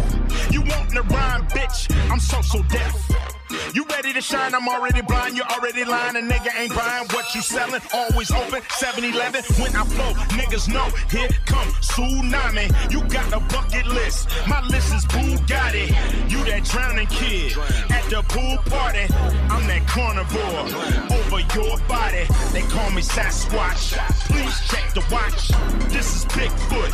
[0.51, 1.79] You want the rhyme, bitch?
[2.11, 3.40] I'm so so deaf.
[3.73, 4.53] You ready to shine?
[4.53, 5.37] I'm already blind.
[5.37, 6.15] You already lying.
[6.15, 7.81] A nigga ain't buying what you selling.
[7.93, 8.61] Always open.
[8.61, 9.43] 7-Eleven.
[9.61, 10.87] When I flow, niggas know.
[11.09, 12.67] Here come tsunami.
[12.91, 14.29] You got a bucket list.
[14.47, 15.87] My list is Bugatti.
[16.29, 17.57] You that drowning kid
[17.89, 19.07] at the pool party.
[19.49, 20.67] I'm that carnivore
[21.15, 22.25] over your body.
[22.51, 23.97] They call me Sasquatch.
[24.27, 25.49] Please check the watch.
[25.91, 26.91] This is Bigfoot.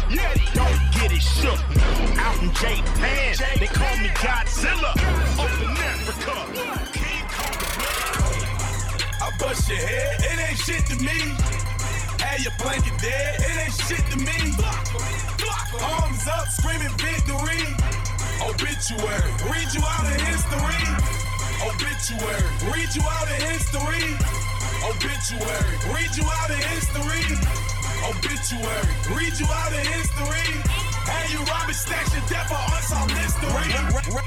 [0.53, 1.59] Don't get it shook.
[2.19, 4.91] Out in Japan, they call me Godzilla.
[5.39, 5.67] Up
[6.07, 6.56] Africa.
[9.21, 11.35] I bust your head, it ain't shit to me.
[12.37, 14.53] Your blanket dead, it ain't shit to me.
[15.81, 17.65] Arms up, screaming victory.
[18.45, 20.85] Obituary, read you out of history.
[21.65, 24.05] Obituary, read you out of history.
[24.85, 27.25] Obituary, read you out of history.
[28.05, 28.85] Obituary,
[29.17, 30.86] read you out of history.
[31.07, 33.71] Hey, you robbing stacks your death for unsolved mystery.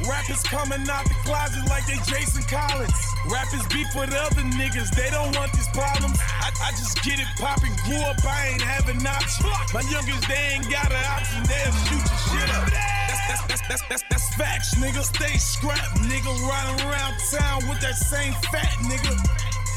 [0.09, 2.97] Rappers coming out the closet like they Jason Collins.
[3.29, 6.19] Rappers beef with other niggas, they don't want these problems.
[6.41, 9.45] I, I just get it popping, grew up, I ain't having options.
[9.75, 12.67] My youngest, they ain't got an option, they'll shoot your shit up.
[12.73, 15.03] That's, that's, that's, that's, that's, facts, nigga.
[15.05, 16.33] Stay scrapped, nigga.
[16.49, 19.15] Riding around town with that same fat nigga.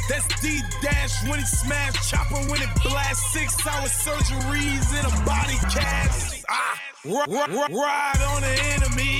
[0.09, 5.25] That's D Dash when he smash chopper when it blast six hour surgeries in a
[5.25, 6.45] body cast.
[6.49, 9.19] Ah, ride on the enemy.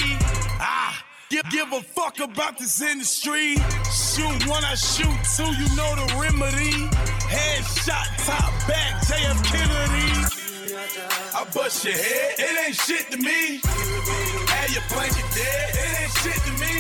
[0.60, 3.56] Ah, give, give a fuck about this industry.
[3.92, 6.72] Shoot one, I shoot two, you know the remedy.
[7.28, 10.44] Headshot, top back, JF Kennedy.
[11.36, 13.60] I bust your head, it ain't shit to me.
[14.48, 16.74] Have your blanket dead, it ain't shit to me.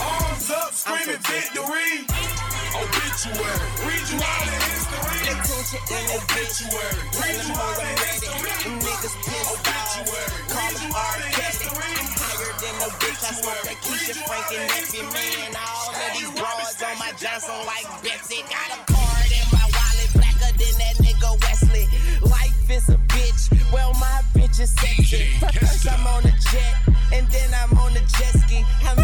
[0.00, 2.45] Arms up, screaming victory.
[2.74, 3.68] Obituary.
[3.86, 5.20] Read you all the history.
[5.26, 5.38] They
[5.72, 6.18] you in the.
[6.18, 7.02] Obituary.
[7.20, 8.50] Read you all I'm history.
[8.64, 9.50] Them niggas pissed.
[9.54, 10.30] Obituary.
[10.50, 11.16] Call them R.
[11.36, 11.68] Kelly.
[11.76, 13.22] I'm higher than a bitch.
[13.22, 15.54] I smoke that Keisha Frank and Effie man.
[15.54, 18.42] All of these broads on my Johnson like Betsey.
[18.50, 21.86] Got a card in my wallet blacker than that nigga Wesley.
[22.22, 23.50] Life is a bitch.
[23.72, 25.38] Well, my bitch is sexy.
[25.60, 26.74] First I'm on a jet,
[27.12, 28.64] and then I'm on a jet ski.
[28.86, 28.94] I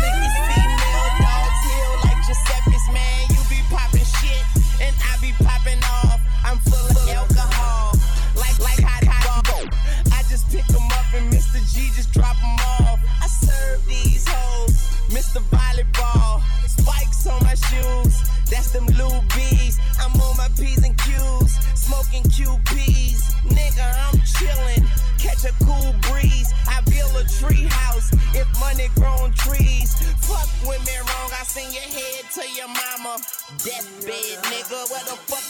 [11.73, 13.01] G just drop 'em off.
[13.23, 14.77] I serve these hoes,
[15.09, 15.41] Mr.
[15.51, 16.43] Volleyball.
[16.69, 18.15] Spikes on my shoes,
[18.51, 19.79] that's them Lou bees.
[19.99, 23.33] I'm on my P's and Q's, smoking QPs.
[23.49, 24.62] Nigga, I'm chillin',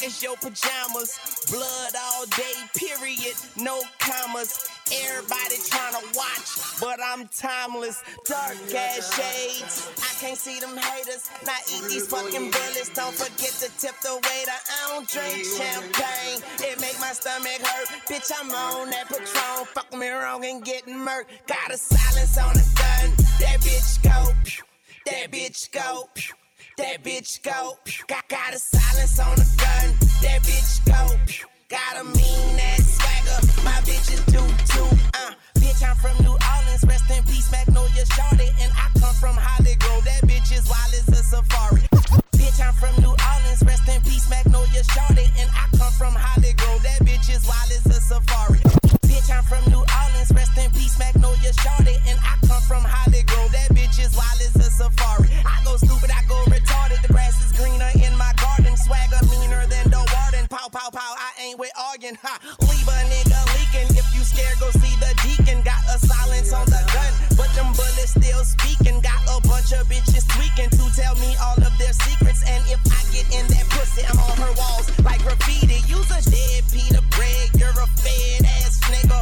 [0.03, 1.19] is your pajamas?
[1.51, 4.69] Blood all day, period, no commas.
[4.93, 8.03] Everybody tryna watch, but I'm timeless.
[8.27, 11.31] Dark ass shades, I can't see them haters.
[11.47, 12.91] Not eat these fucking bullets.
[12.91, 14.53] Don't forget to tip the waiter.
[14.53, 17.89] I don't drink champagne, it make my stomach hurt.
[18.09, 19.67] Bitch, I'm on that Patron.
[19.73, 21.47] Fuck me wrong and getting murked.
[21.47, 23.17] Got a silence on the gun.
[23.41, 24.33] That bitch go.
[25.07, 26.09] That bitch go.
[26.83, 27.79] That bitch go.
[28.09, 29.95] Got, got a silence on the gun.
[30.19, 31.15] That bitch go.
[31.71, 33.39] Got a mean ass swagger.
[33.63, 34.91] My bitches do too.
[35.15, 35.31] Uh,
[35.63, 36.83] bitch, I'm from New Orleans.
[36.83, 38.51] Rest in peace, Magnolia Shorty.
[38.59, 39.79] And I come from Holly.
[39.79, 41.87] That bitch is wild as a safari.
[42.35, 43.63] Bitch, I'm from New Orleans.
[43.63, 45.31] Rest in peace, Magnolia Shorty.
[45.39, 46.51] And I come from Holly.
[46.83, 48.82] That bitch is wild as a safari.
[49.13, 50.33] Bitch, I'm from New Orleans.
[50.33, 52.01] Rest in peace, Magnolia Shorty.
[52.09, 53.53] And I come from Holly Grove.
[53.53, 55.29] That bitch is wild as a safari.
[55.45, 57.05] I go stupid, I go retarded.
[57.05, 58.73] The grass is greener in my garden.
[58.73, 60.49] Swagger meaner than the warden.
[60.49, 61.13] Pow, pow, pow.
[61.21, 62.17] I ain't with arguing.
[62.25, 62.41] Ha.
[62.65, 63.93] Leave a nigga leaking.
[64.01, 65.61] If you scared, go see the deacon.
[65.61, 69.05] Got a silence on the gun, but them bullets still speaking.
[69.05, 72.41] Got a bunch of bitches tweaking to tell me all of their secrets.
[72.49, 75.85] And if I get in that pussy, I'm on her walls like graffiti.
[75.85, 77.53] Use a dead Peter bread.
[77.61, 78.52] You're a fed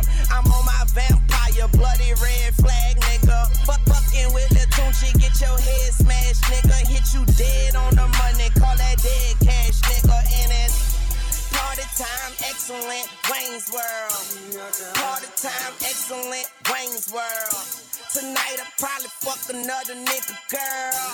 [0.00, 0.32] nigga.
[0.32, 3.48] I'm on my vampire, bloody red flag, nigga.
[3.66, 6.86] Fuck fucking with the Tunechi, get your head smashed, nigga.
[6.86, 10.16] Hit you dead on the money, call that dead cash, nigga.
[10.42, 14.94] And it's party time, excellent, Wayne's World.
[14.94, 17.64] Party time, excellent, Wayne's World.
[18.12, 21.06] Tonight I probably fuck another nigga girl.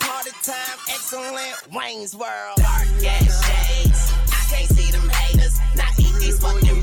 [0.00, 2.56] Party time, excellent, Wayne's World.
[2.56, 5.58] Dark ass shades, I can't see them haters.
[5.76, 6.82] Not eat these fucking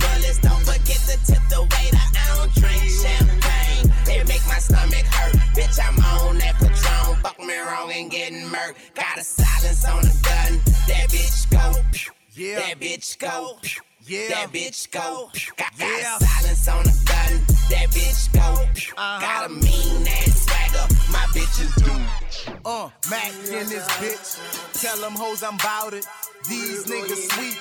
[1.12, 1.98] to tip the waiter.
[1.98, 3.92] I don't drink champagne.
[4.08, 5.36] It make my stomach hurt.
[5.56, 7.18] Bitch, I'm on that Patron.
[7.22, 8.76] Fuck me wrong and getting murked.
[8.96, 10.62] Got a silence on the gun.
[10.88, 11.82] That bitch go.
[11.92, 12.14] pew.
[12.34, 12.60] Yeah.
[12.60, 13.58] That bitch go.
[13.62, 13.82] pew.
[14.12, 14.28] Yeah.
[14.28, 15.30] That bitch go.
[15.56, 16.18] Got, got Yeah.
[16.18, 17.46] a silence on the gun.
[17.70, 18.62] That bitch go.
[18.98, 19.22] Uh-huh.
[19.22, 20.94] Got a mean ass swagger.
[21.14, 22.52] My bitches do.
[22.66, 24.82] Uh, Mac in this bitch.
[24.82, 26.06] Tell them hoes I'm bout it.
[26.50, 27.58] These niggas sweet.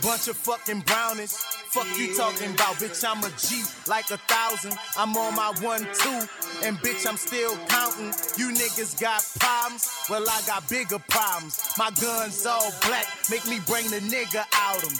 [0.00, 1.36] Bunch of fucking brownies.
[1.72, 3.02] Fuck you talking about, bitch.
[3.04, 4.78] I'm a G like a thousand.
[4.96, 6.20] I'm on my one, two.
[6.62, 8.14] And bitch, I'm still counting.
[8.38, 9.90] You niggas got problems.
[10.08, 11.58] Well, I got bigger problems.
[11.76, 13.06] My guns all black.
[13.32, 14.94] Make me bring the nigga out 'em.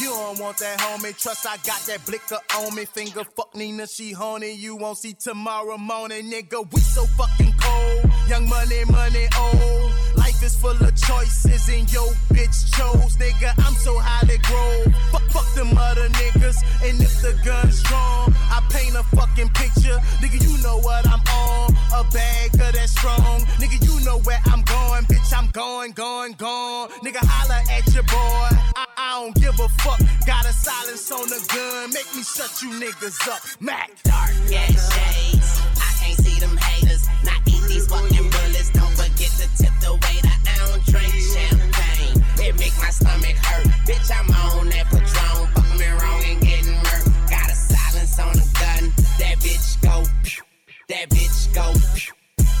[0.00, 1.16] You don't want that homie.
[1.16, 2.84] Trust I got that blicker on me.
[2.84, 4.52] Finger fuck Nina, she horny.
[4.52, 6.70] You won't see tomorrow morning, nigga.
[6.72, 8.12] We so fucking cold.
[8.28, 9.92] Young money, money old.
[10.16, 13.52] Life is full of choices and yo bitch chose, nigga.
[13.64, 14.92] I'm so highly grown.
[15.12, 16.56] Fuck, fuck them other niggas.
[16.82, 19.98] And if the gun's strong, I paint a fucking picture.
[20.18, 21.70] Nigga, you know what I'm on.
[21.94, 23.40] A bag of that strong.
[23.60, 25.04] Nigga, you know where I'm going.
[25.04, 26.88] Bitch, I'm going, going, gone.
[27.04, 28.48] Nigga, holla at your boy.
[28.76, 30.00] I, I don't give a fuck.
[30.24, 31.92] Got a silence on the gun.
[31.92, 33.42] Make me shut you niggas up.
[33.60, 33.90] Mac.
[34.02, 35.60] Dark ass shades.
[35.76, 37.04] I can't see them haters.
[37.22, 38.70] Not eat these fucking bullets.
[38.70, 40.36] Don't forget to tip the waiter.
[40.48, 42.24] I don't drink champagne.
[42.48, 43.66] It make my stomach hurt.
[43.84, 45.52] Bitch, I'm on that Patron.
[45.52, 47.28] Fuck me wrong and getting murked.
[47.28, 48.88] Got a silence on the gun.
[49.20, 50.00] That bitch go.
[50.24, 50.42] pew.
[50.88, 51.76] That bitch go.
[51.92, 52.14] pew.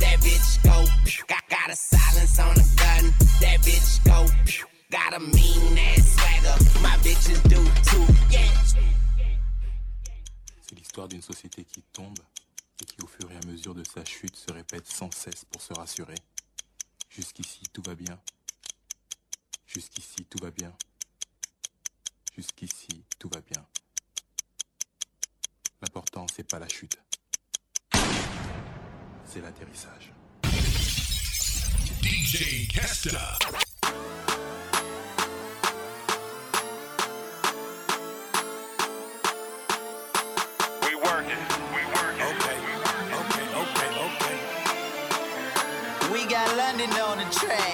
[0.04, 0.84] That bitch go.
[1.06, 1.24] pew.
[1.26, 3.14] Got, got a silence on the gun.
[3.40, 4.28] That bitch go.
[4.44, 4.63] pew.
[4.94, 6.56] Got a mean ass swagger.
[6.80, 8.06] My bitches do too.
[8.30, 8.48] Yeah.
[10.62, 12.20] C'est l'histoire d'une société qui tombe
[12.80, 15.60] et qui, au fur et à mesure de sa chute, se répète sans cesse pour
[15.60, 16.14] se rassurer.
[17.10, 18.20] Jusqu'ici, tout va bien.
[19.66, 20.72] Jusqu'ici, tout va bien.
[22.36, 23.66] Jusqu'ici, tout va bien.
[25.82, 26.98] L'important, c'est pas la chute.
[29.26, 30.12] C'est l'atterrissage.
[32.00, 33.38] DJ Kesta.
[46.76, 47.73] London on the track.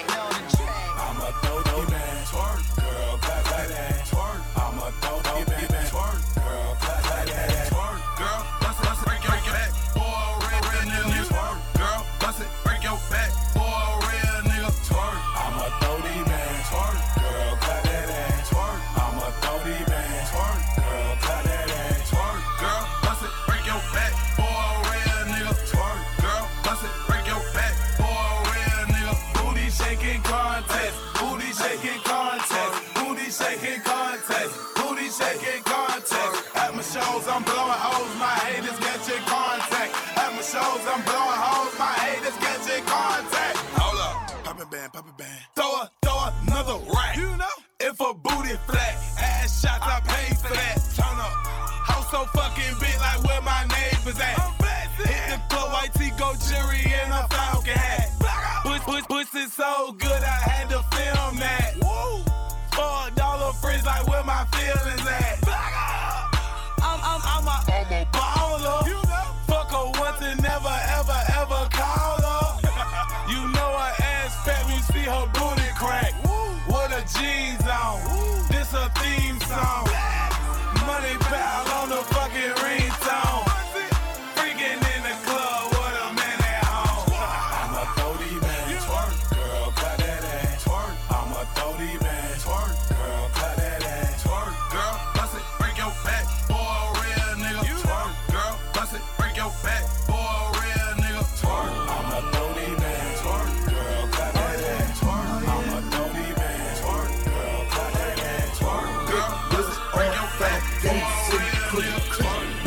[38.71, 39.91] Haters catching contact.
[40.17, 41.77] At my shows, I'm blowing hoes.
[41.77, 43.57] My haters catching contact.
[43.75, 44.43] Hold up.
[44.45, 45.07] Pop it band, pop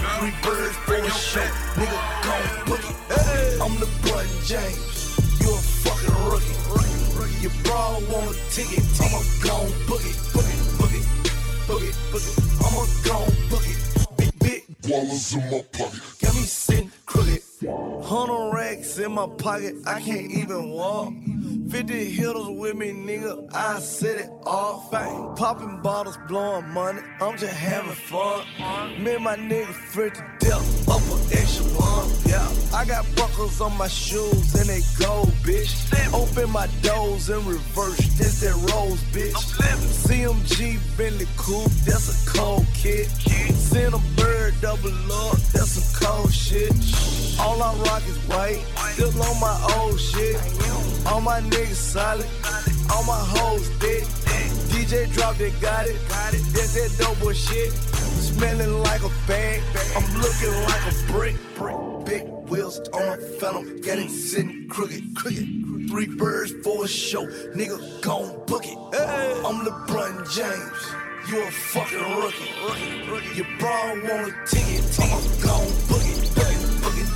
[0.05, 1.41] Three birds for a show,
[1.77, 2.95] nigga gon' boogie.
[3.61, 6.55] I'm LeBron James, you a fucking rookie.
[7.43, 12.35] Your bra want a ticket, I'ma gon' boogie, boogie, boogie, boogie.
[12.65, 13.77] I'ma gon' boogie.
[14.17, 17.43] Big, big dollars in my pocket, got me sitting crooked.
[18.05, 21.13] Hundred racks in my pocket, I can't even walk.
[21.71, 24.93] 50 hitters with me, nigga, I set it off.
[24.95, 28.47] Ain't popping bottles, blowing money, I'm just having fun.
[29.03, 30.87] Me and my nigga fresh to death,
[32.27, 35.73] Yeah, I got buckles on my shoes and they gold, bitch.
[36.13, 39.35] Open my doors in reverse, this that rose, bitch.
[40.05, 43.07] CMG Bentley coupe, that's a cold kid.
[43.07, 46.73] Send a bird double up, that's some cold shit.
[47.41, 50.37] All I rock is white, still on my old shit.
[51.07, 52.29] All my niggas solid,
[52.91, 53.69] all my hoes
[54.85, 55.97] DJ drop it, got it.
[56.09, 57.73] That's that dope boy shit.
[57.73, 59.63] Smelling like a bag,
[59.97, 61.37] I'm looking like a brick.
[61.57, 61.77] brick.
[62.05, 65.49] Big wheels on my phantom, got it sitting crooked, crooked.
[65.89, 67.25] Three birds for a show,
[67.57, 68.77] nigga gon' book it.
[68.77, 70.81] I'm LeBron James.
[71.31, 73.37] You a fucking rookie.
[73.37, 77.09] Your bra want a ticket, I'ma gon' book it, book it, book it,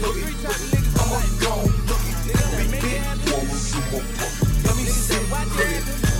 [0.00, 0.84] book it, book it.
[0.96, 2.16] I'ma gon' book it.
[2.56, 4.64] Big, big dollars in my pocket.
[4.64, 6.11] Let me see it.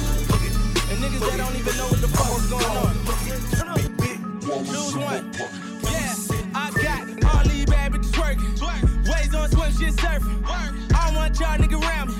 [1.02, 2.94] Niggas that don't even know what the fuck is going on.
[4.64, 5.32] Choose one.
[5.90, 6.14] Yeah,
[6.54, 9.10] I got all these bad bitches twerking.
[9.10, 10.44] Waves on swim, shit surfing.
[10.46, 12.14] I don't want y'all nigga around me.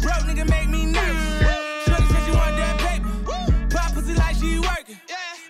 [0.00, 1.86] Broke nigga make me nervous.
[1.86, 3.10] Shorty said she want that paper.
[3.74, 5.00] Pop pussy like she working.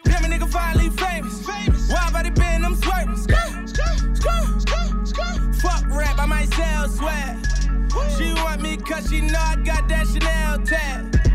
[0.05, 1.47] Damn a nigga finally famous.
[1.91, 3.17] Why about it been them swerving?
[5.61, 7.37] Fuck rap, I might sell swag.
[8.17, 11.30] She want me cause she know I got that Chanel tag.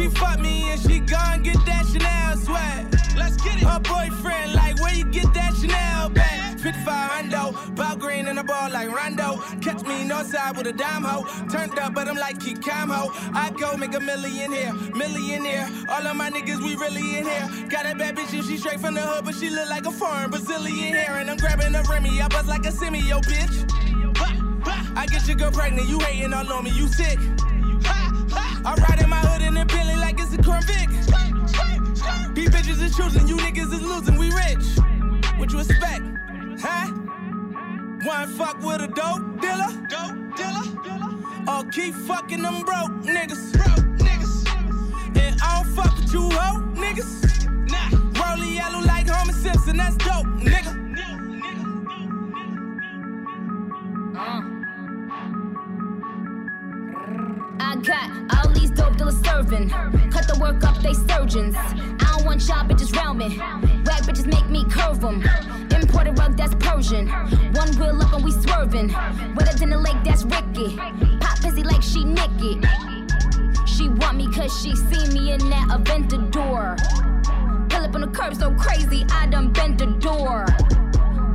[0.00, 2.86] She fuck me and she gon' get that Chanel swag.
[3.18, 3.68] Let's get it.
[3.68, 6.58] Her boyfriend like, where you get that Chanel bag?
[6.58, 9.36] 55 hundo, ball green and a ball like Rondo.
[9.60, 11.26] Catch me north side with a dime hoe.
[11.50, 13.10] Turned up, but I'm like keep calm ho.
[13.34, 15.68] I go make a million here, millionaire.
[15.90, 17.68] All of my niggas, we really in here.
[17.68, 19.92] Got a bad bitch and she straight from the hood, but she look like a
[19.92, 21.18] foreign Brazilian hair.
[21.18, 23.70] And I'm grabbing a Remy, I buzz like a semi, yo bitch.
[24.96, 27.18] I get your girl pregnant, you hating all on me, you sick.
[28.62, 30.88] I ride in my hood in a Bentley like it's a Corvette.
[32.34, 34.66] These bitches is choosing, you niggas is losing, we rich.
[35.38, 36.02] What you expect,
[36.60, 36.86] huh?
[38.04, 40.66] One fuck with a dope dealer, dope dealer,
[41.48, 45.16] or keep fucking them broke niggas, broke niggas.
[45.16, 47.12] And I don't fuck with you hoe niggas.
[47.70, 47.88] Nah,
[48.20, 50.76] rolling yellow like Homer Simpson, that's dope, nigga.
[54.16, 54.59] Uh.
[57.62, 59.68] I got all these dope dealers serving.
[59.68, 61.54] Cut the work up, they surgeons.
[61.56, 63.36] I don't want y'all bitches round me.
[63.36, 65.22] Rag bitches make me curve them.
[65.70, 67.08] Imported rug, that's Persian.
[67.08, 68.88] One wheel up and we swerving.
[69.36, 70.74] Wetter than the lake, that's Ricky.
[71.20, 72.60] Pop busy like she Nicky.
[73.66, 76.78] She want me cause she seen me in that Aventador.
[77.68, 80.46] Pull up on the curb so crazy, I done bent the door.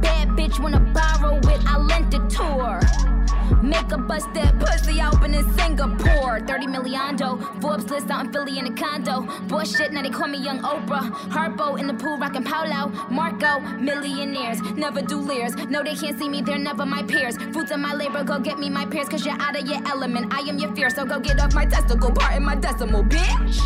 [0.02, 3.05] Bad bitch wanna borrow it, I lent it to her.
[3.66, 6.40] Make a bust that pussy open in Singapore.
[6.40, 7.18] 30 million.
[7.60, 9.22] Forbes list out in Philly in a condo.
[9.48, 11.10] Bullshit, now they call me Young Oprah.
[11.30, 12.90] Harpo in the pool, rocking Polo.
[13.10, 14.62] Marco, millionaires.
[14.78, 15.56] Never do leers.
[15.56, 17.38] No, they can't see me, they're never my peers.
[17.38, 20.32] Fruits of my labor, go get me my peers, cause you're out of your element.
[20.32, 22.12] I am your fear, so go get off my testicle.
[22.12, 23.58] Part in my decimal, bitch.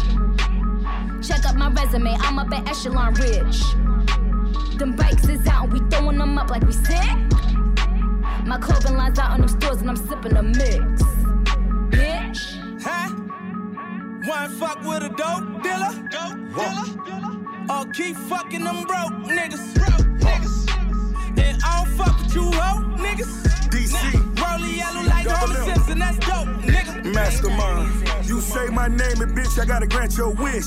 [1.28, 3.62] Check up my resume, I'm up at Echelon Ridge.
[4.78, 7.49] Them bikes is out we throwing them up like we sick.
[8.50, 11.04] My clothing lines out on them stores and I'm sipping a mix.
[11.94, 12.82] Bitch.
[12.82, 13.10] Huh?
[14.26, 15.94] One fuck with a dope dealer?
[16.10, 17.30] Dope dealer?
[17.70, 19.76] Or oh, keep fucking them broke niggas?
[19.76, 21.38] Broke niggas.
[21.38, 23.70] And I don't fuck with you hoe niggas.
[23.70, 24.42] DC.
[24.42, 27.14] Rolling yellow like Homer Simpson, that's dope, nigga.
[27.14, 28.28] Mastermind.
[28.28, 30.66] You say my name and bitch, I gotta grant your wish.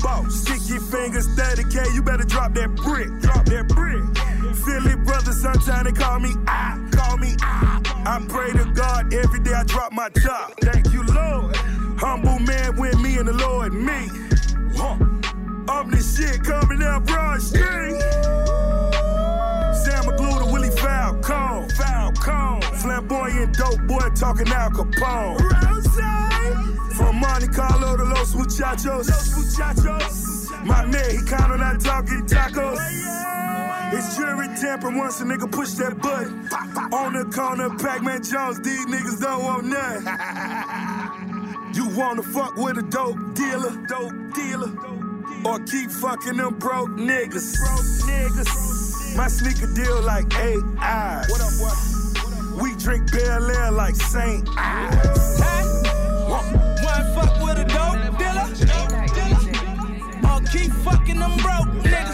[0.00, 0.40] Boss.
[0.40, 3.10] Stick your fingers, 30k, you better drop that brick.
[3.20, 4.29] Drop that brick.
[4.54, 7.80] Philly brothers, sometimes they call me I, call me I.
[8.06, 10.54] I pray to God every day I drop my top.
[10.60, 11.54] Thank you, Lord.
[11.98, 14.08] Humble man with me and the Lord, me.
[14.76, 14.96] Huh.
[15.68, 18.00] Up this shit coming up Broad Street.
[19.84, 22.62] Sam to Willie Falcone, Falcone.
[22.78, 25.38] Flamboyant dope boy talking Al Capone.
[25.38, 26.96] Rose.
[26.96, 29.08] From Monte Carlo to Los Muchachos.
[29.08, 30.50] Los Muchachos.
[30.64, 33.39] My man, he kinda not talking tacos.
[33.92, 36.48] It's jury tampering once a nigga push that button.
[36.92, 41.36] On the corner, Pac-Man Jones, these niggas don't want nothing.
[41.72, 44.72] You wanna fuck with a dope dealer, dope dealer,
[45.44, 47.56] or keep fucking them broke niggas.
[47.58, 49.16] Broke niggas.
[49.16, 51.30] My sneaker deal like eight eyes.
[51.30, 52.60] What up, what?
[52.60, 54.48] We drink Belaire like Saint.
[56.28, 58.48] One fuck with a dope dealer?
[60.28, 62.09] Or keep fucking them broke niggas?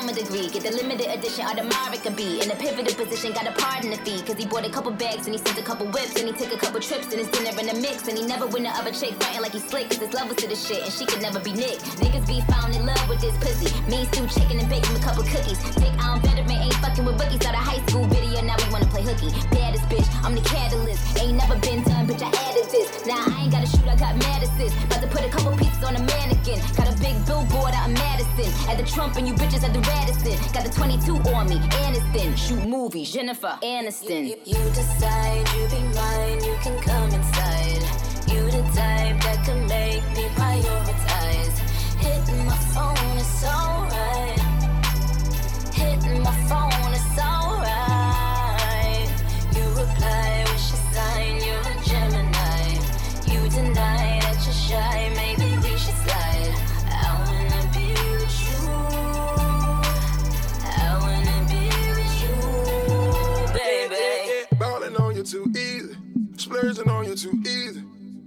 [0.00, 0.48] The degree.
[0.48, 3.32] Get the limited edition Audemars could be in a pivotal position.
[3.32, 5.62] Got a pardon the fee, cause he bought a couple bags and he sent a
[5.62, 8.16] couple whips and he took a couple trips and his dinner in the mix and
[8.16, 10.56] he never win the other chick fighting like he slick, cause his levels to the
[10.56, 11.78] shit and she could never be Nick.
[12.00, 13.68] Niggas be found in love with this pussy.
[13.90, 15.60] Me stew chicken and bake him a couple cookies.
[15.76, 17.40] Dick on veteran ain't fucking with bookies.
[17.44, 19.28] Start a high school video, now we wanna play hooky.
[19.52, 21.04] Baddest bitch, I'm the catalyst.
[21.20, 22.88] Ain't never been done, bitch, I added this.
[23.04, 24.72] Now I ain't gotta shoot, I got mad assist.
[24.88, 26.58] About to put a couple pieces on a mannequin.
[26.80, 28.48] Got a big billboard out in Madison.
[28.70, 30.52] At the Trump and you bitches at the Radisson.
[30.52, 32.36] Got the 22 on me, Aniston.
[32.36, 34.28] Shoot movies, Jennifer Aniston.
[34.28, 37.31] You, you decide you be mine, you can come inside.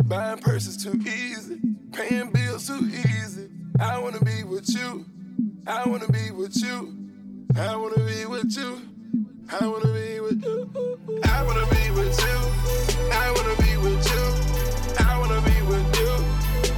[0.08, 1.60] Buying purses too easy.
[1.92, 3.50] Paying bills too easy.
[3.80, 5.04] I wanna be with you.
[5.66, 6.96] I wanna be with you.
[7.56, 8.82] I wanna be with you.
[9.50, 10.70] I wanna be with you.
[11.24, 12.38] I wanna be with you.
[13.12, 14.24] I wanna be with you.
[15.00, 16.14] I wanna be with you.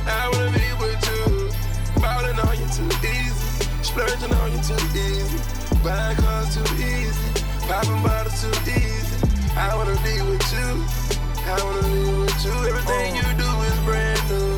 [0.07, 2.01] I wanna be with you.
[2.01, 3.83] Balling on you too easy.
[3.83, 5.39] Splurging on you too easy.
[5.83, 7.43] Buying cars too easy.
[7.67, 9.17] Popping bottles too easy.
[9.57, 11.16] I wanna be with you.
[11.47, 12.51] Wanna be with you.
[12.67, 14.55] Everything you do is brand new.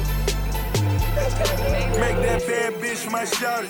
[1.99, 3.69] Make that bad bitch my shawty.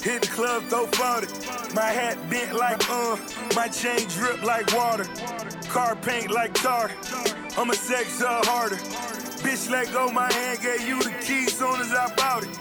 [0.00, 1.74] Hit the club, throw 40.
[1.74, 3.16] My hat bent like uh,
[3.56, 5.06] my chain drip like water.
[5.70, 6.92] Car paint like tar.
[7.58, 8.76] I'm a sex up harder.
[9.42, 12.58] Bitch, let go my hand, gave you the keys soon as I bought it.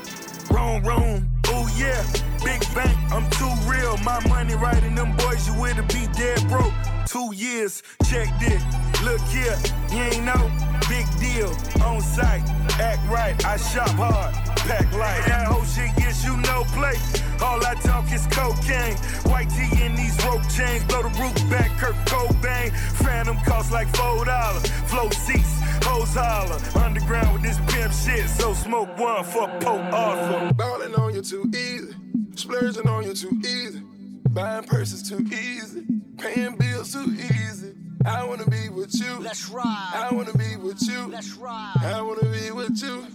[0.49, 2.03] Wrong room, oh yeah.
[2.43, 3.97] Big bank, I'm too real.
[3.97, 6.73] My money right in them boys, you with be dead broke.
[7.07, 8.63] Two years, check this.
[9.03, 9.57] Look here,
[9.91, 10.51] you ain't know.
[10.89, 11.49] Big deal,
[11.83, 12.43] on site,
[12.79, 14.33] act right, I shop hard,
[14.67, 15.23] pack light.
[15.25, 16.97] That whole shit gets you no play.
[17.41, 18.95] All I talk is cocaine.
[19.31, 22.71] White tee in these rope chains, blow the roof back, Kurt Cobain.
[23.03, 24.67] Phantom cost like four dollars.
[24.91, 26.59] Flow seats, hoes holler.
[26.83, 30.53] Underground with this pimp shit, so smoke one for Pope Arthur.
[30.53, 31.95] Ballin' on you too easy,
[32.41, 33.83] splurging on you too easy,
[34.31, 35.85] buying purses too easy,
[36.17, 37.73] paying bills too easy.
[38.03, 39.19] I wanna be with you.
[39.19, 39.91] Let's ride.
[39.93, 41.05] I wanna be with you.
[41.07, 41.75] Let's ride.
[41.81, 43.05] I wanna be with you.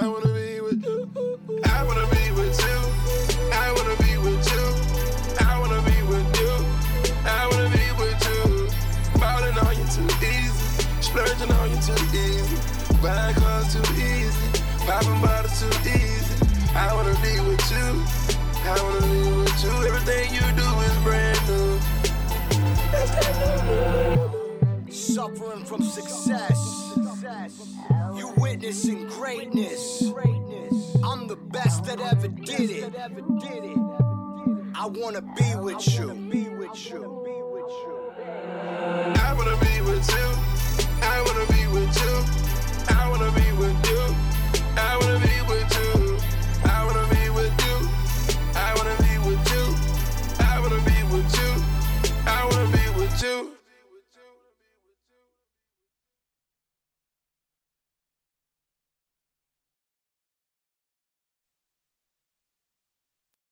[0.00, 1.06] I wanna be with you.
[1.64, 2.72] I wanna be with you.
[3.52, 4.64] I wanna be with you.
[5.46, 6.54] I wanna be with you.
[7.26, 9.20] I wanna be with you.
[9.20, 12.56] Ballin' on you too easy, splurging on you too easy,
[13.02, 14.48] buying cars too easy,
[14.86, 16.16] popping bottles too easy.
[16.74, 18.35] I wanna be with you.
[18.68, 19.70] I wanna be with you.
[19.86, 21.80] Everything you do is brand new.
[24.90, 26.58] Suffering from success.
[28.16, 30.02] You witnessing greatness.
[31.04, 32.92] I'm the best that ever did it.
[34.74, 36.10] I wanna be with you.
[36.10, 37.22] I wanna be with you.
[39.16, 40.26] I wanna be with you.
[41.02, 42.14] I wanna be with you.
[44.76, 46.05] I wanna be with you.